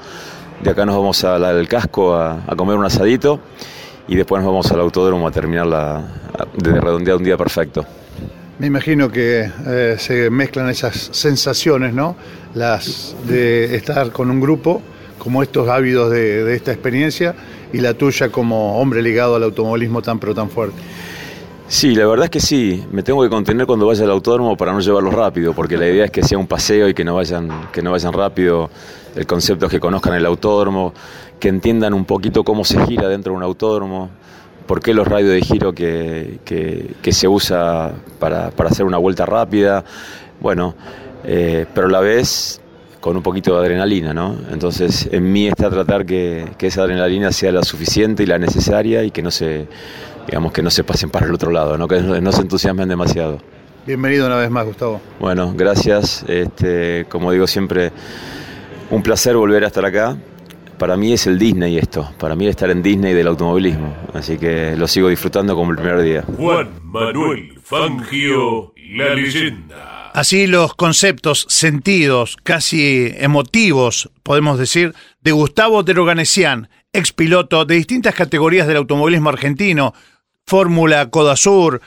de 0.63 0.69
acá 0.69 0.85
nos 0.85 0.95
vamos 0.95 1.23
al 1.23 1.67
casco 1.67 2.15
a, 2.15 2.39
comer 2.57 2.75
un 2.75 2.85
asadito 2.85 3.39
y 4.07 4.15
después 4.15 4.41
nos 4.41 4.51
vamos 4.51 4.71
al 4.71 4.79
autódromo 4.81 5.27
a 5.27 5.31
terminar 5.31 5.67
la, 5.67 6.03
de 6.55 6.79
redondear 6.79 7.17
un 7.17 7.23
día 7.23 7.37
perfecto. 7.37 7.85
Me 8.59 8.67
imagino 8.67 9.11
que 9.11 9.49
eh, 9.67 9.95
se 9.97 10.29
mezclan 10.29 10.69
esas 10.69 11.09
sensaciones, 11.11 11.93
¿no? 11.93 12.15
Las 12.53 13.15
de 13.27 13.75
estar 13.75 14.11
con 14.11 14.29
un 14.29 14.39
grupo 14.39 14.81
como 15.17 15.41
estos 15.41 15.67
ávidos 15.67 16.11
de, 16.11 16.43
de 16.43 16.55
esta 16.55 16.71
experiencia 16.71 17.35
y 17.73 17.79
la 17.79 17.93
tuya 17.93 18.29
como 18.29 18.79
hombre 18.79 19.01
ligado 19.01 19.35
al 19.35 19.43
automovilismo 19.43 20.01
tan 20.01 20.19
pero 20.19 20.35
tan 20.35 20.49
fuerte. 20.49 20.77
Sí, 21.71 21.95
la 21.95 22.05
verdad 22.05 22.25
es 22.25 22.29
que 22.31 22.41
sí. 22.41 22.83
Me 22.91 23.01
tengo 23.01 23.23
que 23.23 23.29
contener 23.29 23.65
cuando 23.65 23.87
vaya 23.87 24.03
al 24.03 24.11
autódromo 24.11 24.57
para 24.57 24.73
no 24.73 24.81
llevarlos 24.81 25.13
rápido, 25.13 25.53
porque 25.53 25.77
la 25.77 25.87
idea 25.87 26.03
es 26.03 26.11
que 26.11 26.21
sea 26.21 26.37
un 26.37 26.45
paseo 26.45 26.89
y 26.89 26.93
que 26.93 27.05
no 27.05 27.15
vayan, 27.15 27.69
que 27.71 27.81
no 27.81 27.91
vayan 27.91 28.11
rápido. 28.11 28.69
El 29.15 29.25
concepto 29.25 29.67
es 29.67 29.71
que 29.71 29.79
conozcan 29.79 30.13
el 30.15 30.25
autódromo, 30.25 30.93
que 31.39 31.47
entiendan 31.47 31.93
un 31.93 32.03
poquito 32.03 32.43
cómo 32.43 32.65
se 32.65 32.85
gira 32.85 33.07
dentro 33.07 33.31
de 33.31 33.37
un 33.37 33.43
autódromo, 33.43 34.09
por 34.71 34.81
qué 34.81 34.93
los 34.93 35.05
radios 35.05 35.31
de 35.31 35.41
giro 35.41 35.73
que, 35.73 36.39
que- 36.45 36.91
que 37.01 37.11
se 37.11 37.27
usa 37.27 37.91
para, 38.19 38.51
para 38.51 38.69
hacer 38.69 38.85
una 38.85 38.97
vuelta 38.97 39.25
rápida. 39.25 39.83
Bueno, 40.39 40.75
eh, 41.25 41.65
pero 41.75 41.87
a 41.87 41.89
la 41.89 41.99
vez 41.99 42.61
con 43.01 43.17
un 43.17 43.21
poquito 43.21 43.53
de 43.53 43.59
adrenalina, 43.65 44.13
¿no? 44.13 44.33
Entonces, 44.49 45.09
en 45.11 45.29
mí 45.29 45.45
está 45.49 45.69
tratar 45.69 46.05
que, 46.05 46.45
que 46.57 46.67
esa 46.67 46.83
adrenalina 46.83 47.33
sea 47.33 47.51
la 47.51 47.63
suficiente 47.63 48.23
y 48.23 48.27
la 48.27 48.37
necesaria 48.37 49.03
y 49.03 49.11
que 49.11 49.21
no 49.21 49.29
se, 49.29 49.67
digamos, 50.27 50.53
que 50.53 50.61
no 50.61 50.69
se 50.71 50.85
pasen 50.85 51.09
para 51.09 51.25
el 51.25 51.33
otro 51.33 51.51
lado, 51.51 51.77
¿no? 51.77 51.85
Que 51.89 51.99
no, 51.99 52.21
no 52.21 52.31
se 52.31 52.41
entusiasmen 52.41 52.87
demasiado. 52.87 53.39
Bienvenido 53.85 54.25
una 54.25 54.37
vez 54.37 54.49
más, 54.51 54.65
Gustavo. 54.65 55.01
Bueno, 55.19 55.53
gracias. 55.53 56.23
Este, 56.29 57.05
como 57.09 57.33
digo 57.33 57.45
siempre, 57.45 57.91
un 58.89 59.03
placer 59.03 59.35
volver 59.35 59.65
a 59.65 59.67
estar 59.67 59.83
acá. 59.83 60.15
Para 60.81 60.97
mí 60.97 61.13
es 61.13 61.27
el 61.27 61.37
Disney 61.37 61.77
esto, 61.77 62.11
para 62.17 62.35
mí 62.35 62.47
es 62.47 62.49
estar 62.49 62.71
en 62.71 62.81
Disney 62.81 63.13
del 63.13 63.27
automovilismo, 63.27 63.95
así 64.15 64.39
que 64.39 64.75
lo 64.75 64.87
sigo 64.87 65.09
disfrutando 65.09 65.55
como 65.55 65.69
el 65.69 65.77
primer 65.77 66.01
día. 66.01 66.23
Juan 66.37 66.71
Manuel 66.81 67.53
Fangio, 67.61 68.73
la 68.95 69.13
leyenda. 69.13 70.09
Así 70.15 70.47
los 70.47 70.73
conceptos, 70.73 71.45
sentidos, 71.49 72.35
casi 72.41 73.13
emotivos, 73.15 74.09
podemos 74.23 74.57
decir, 74.57 74.95
de 75.21 75.31
Gustavo 75.31 75.83
Deroganesian, 75.83 76.67
expiloto 76.93 77.63
de 77.65 77.75
distintas 77.75 78.15
categorías 78.15 78.65
del 78.65 78.77
automovilismo 78.77 79.29
argentino, 79.29 79.93
Fórmula, 80.47 81.11
Codasur, 81.11 81.79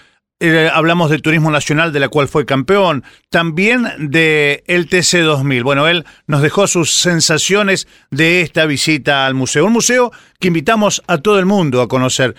eh, 0.47 0.71
hablamos 0.73 1.11
del 1.11 1.23
Turismo 1.23 1.51
Nacional, 1.51 1.93
de 1.93 2.01
la 2.01 2.09
cual 2.09 2.29
fue 2.29 2.45
campeón, 2.45 3.03
también 3.31 3.89
de 3.99 4.63
el 4.67 4.89
TC 4.89 5.23
2000. 5.23 5.65
Bueno, 5.65 5.89
él 5.89 6.05
nos 6.27 6.43
dejó 6.43 6.67
sus 6.67 6.93
sensaciones 6.93 7.89
de 8.11 8.43
esta 8.43 8.67
visita 8.67 9.27
al 9.27 9.35
museo. 9.35 9.67
Un 9.67 9.73
museo 9.73 10.13
que 10.39 10.49
invitamos 10.49 11.03
a 11.07 11.19
todo 11.19 11.39
el 11.39 11.47
mundo 11.47 11.81
a 11.81 11.89
conocer. 11.89 12.35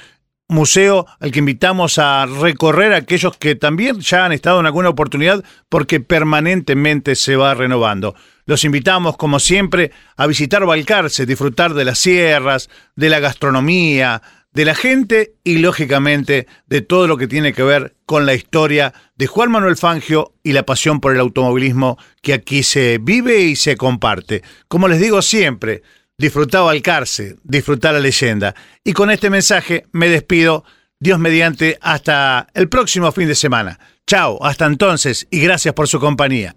Museo 0.47 1.07
al 1.19 1.31
que 1.31 1.39
invitamos 1.39 1.97
a 1.97 2.27
recorrer 2.27 2.93
a 2.93 2.97
aquellos 2.97 3.35
que 3.37 3.55
también 3.55 3.99
ya 3.99 4.25
han 4.25 4.31
estado 4.31 4.59
en 4.59 4.67
alguna 4.67 4.89
oportunidad 4.89 5.43
porque 5.69 5.99
permanentemente 5.99 7.15
se 7.15 7.35
va 7.35 7.55
renovando. 7.55 8.13
Los 8.45 8.63
invitamos, 8.63 9.17
como 9.17 9.39
siempre, 9.39 9.91
a 10.15 10.27
visitar 10.27 10.63
Balcarce, 10.63 11.25
disfrutar 11.25 11.73
de 11.73 11.85
las 11.85 11.97
sierras, 11.97 12.69
de 12.95 13.09
la 13.09 13.19
gastronomía, 13.19 14.21
de 14.55 14.65
la 14.65 14.75
gente 14.75 15.33
y 15.43 15.57
lógicamente 15.57 16.47
de 16.67 16.81
todo 16.81 17.07
lo 17.07 17.17
que 17.17 17.27
tiene 17.27 17.53
que 17.53 17.63
ver 17.63 17.94
con 18.05 18.25
la 18.25 18.33
historia 18.33 18.93
de 19.15 19.27
Juan 19.27 19.51
Manuel 19.51 19.77
Fangio 19.77 20.33
y 20.43 20.53
la 20.53 20.63
pasión 20.63 20.99
por 20.99 21.13
el 21.13 21.19
automovilismo 21.19 21.97
que 22.21 22.33
aquí 22.33 22.63
se 22.63 22.99
vive 23.01 23.41
y 23.41 23.55
se 23.55 23.77
comparte. 23.77 24.43
Como 24.67 24.87
les 24.87 24.99
digo 24.99 25.21
siempre, 25.21 25.81
disfrutar 26.17 26.63
Balcarce, 26.63 27.37
disfrutar 27.43 27.93
la 27.93 27.99
leyenda. 27.99 28.55
Y 28.83 28.93
con 28.93 29.11
este 29.11 29.29
mensaje 29.29 29.85
me 29.91 30.09
despido, 30.09 30.63
Dios 30.99 31.19
mediante, 31.19 31.77
hasta 31.81 32.47
el 32.53 32.69
próximo 32.69 33.11
fin 33.11 33.27
de 33.27 33.35
semana. 33.35 33.79
Chao, 34.07 34.43
hasta 34.45 34.65
entonces 34.65 35.27
y 35.31 35.39
gracias 35.39 35.73
por 35.73 35.87
su 35.87 35.99
compañía. 35.99 36.55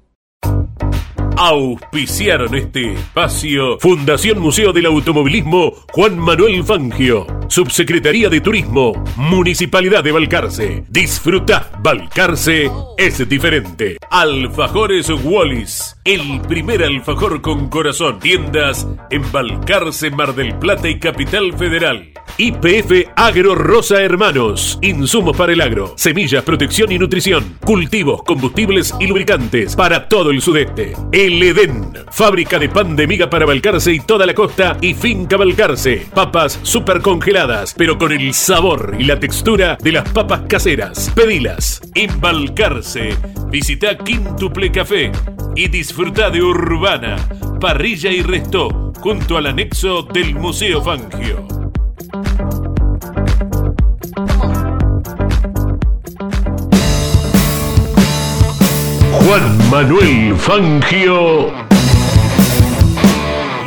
Auspiciaron 1.40 2.52
este 2.56 2.94
espacio 2.94 3.78
Fundación 3.78 4.40
Museo 4.40 4.72
del 4.72 4.86
Automovilismo 4.86 5.72
Juan 5.92 6.18
Manuel 6.18 6.64
Fangio, 6.64 7.28
Subsecretaría 7.46 8.28
de 8.28 8.40
Turismo, 8.40 8.92
Municipalidad 9.14 10.02
de 10.02 10.10
Balcarce. 10.10 10.84
Disfruta, 10.88 11.70
Balcarce 11.80 12.68
es 12.96 13.28
diferente. 13.28 13.98
Alfajores 14.10 15.08
Wallis, 15.10 15.96
el 16.04 16.40
primer 16.40 16.82
alfajor 16.82 17.40
con 17.40 17.68
corazón. 17.68 18.18
Tiendas 18.18 18.88
en 19.12 19.22
Balcarce, 19.30 20.10
Mar 20.10 20.34
del 20.34 20.58
Plata 20.58 20.88
y 20.88 20.98
Capital 20.98 21.56
Federal. 21.56 22.14
IPF 22.40 23.10
Agro 23.16 23.56
Rosa 23.56 24.00
Hermanos, 24.00 24.78
insumos 24.80 25.36
para 25.36 25.52
el 25.52 25.60
agro, 25.60 25.94
semillas, 25.96 26.44
protección 26.44 26.92
y 26.92 26.98
nutrición, 26.98 27.58
cultivos, 27.64 28.22
combustibles 28.22 28.94
y 29.00 29.08
lubricantes 29.08 29.74
para 29.74 30.08
todo 30.08 30.30
el 30.30 30.40
sudeste. 30.40 30.94
El 31.28 31.42
Edén, 31.42 31.92
fábrica 32.10 32.58
de 32.58 32.70
pan 32.70 32.96
de 32.96 33.06
miga 33.06 33.28
para 33.28 33.44
Balcarce 33.44 33.92
y 33.92 34.00
toda 34.00 34.24
la 34.24 34.32
costa 34.32 34.78
y 34.80 34.94
finca 34.94 35.36
Balcarce. 35.36 36.06
Papas 36.14 36.58
super 36.62 37.02
congeladas, 37.02 37.74
pero 37.76 37.98
con 37.98 38.12
el 38.12 38.32
sabor 38.32 38.96
y 38.98 39.04
la 39.04 39.20
textura 39.20 39.76
de 39.78 39.92
las 39.92 40.08
papas 40.08 40.44
caseras. 40.48 41.12
Pedilas. 41.14 41.82
En 41.94 42.18
Balcarce, 42.18 43.14
visita 43.50 43.98
Quintuple 43.98 44.72
Café 44.72 45.12
y 45.54 45.68
disfruta 45.68 46.30
de 46.30 46.40
Urbana, 46.40 47.16
parrilla 47.60 48.10
y 48.10 48.22
resto, 48.22 48.94
junto 48.98 49.36
al 49.36 49.48
anexo 49.48 50.04
del 50.04 50.34
Museo 50.34 50.82
Fangio. 50.82 51.46
Juan 59.28 59.58
Manuel 59.68 60.34
Fangio, 60.38 61.52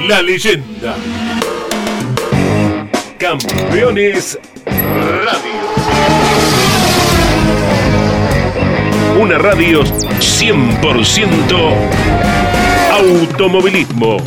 la 0.07 0.22
leyenda. 0.24 0.95
Campeones 3.20 4.39
Radio. 4.66 5.62
Una 9.20 9.38
radio 9.38 9.84
100% 9.84 11.76
automovilismo. 12.89 14.18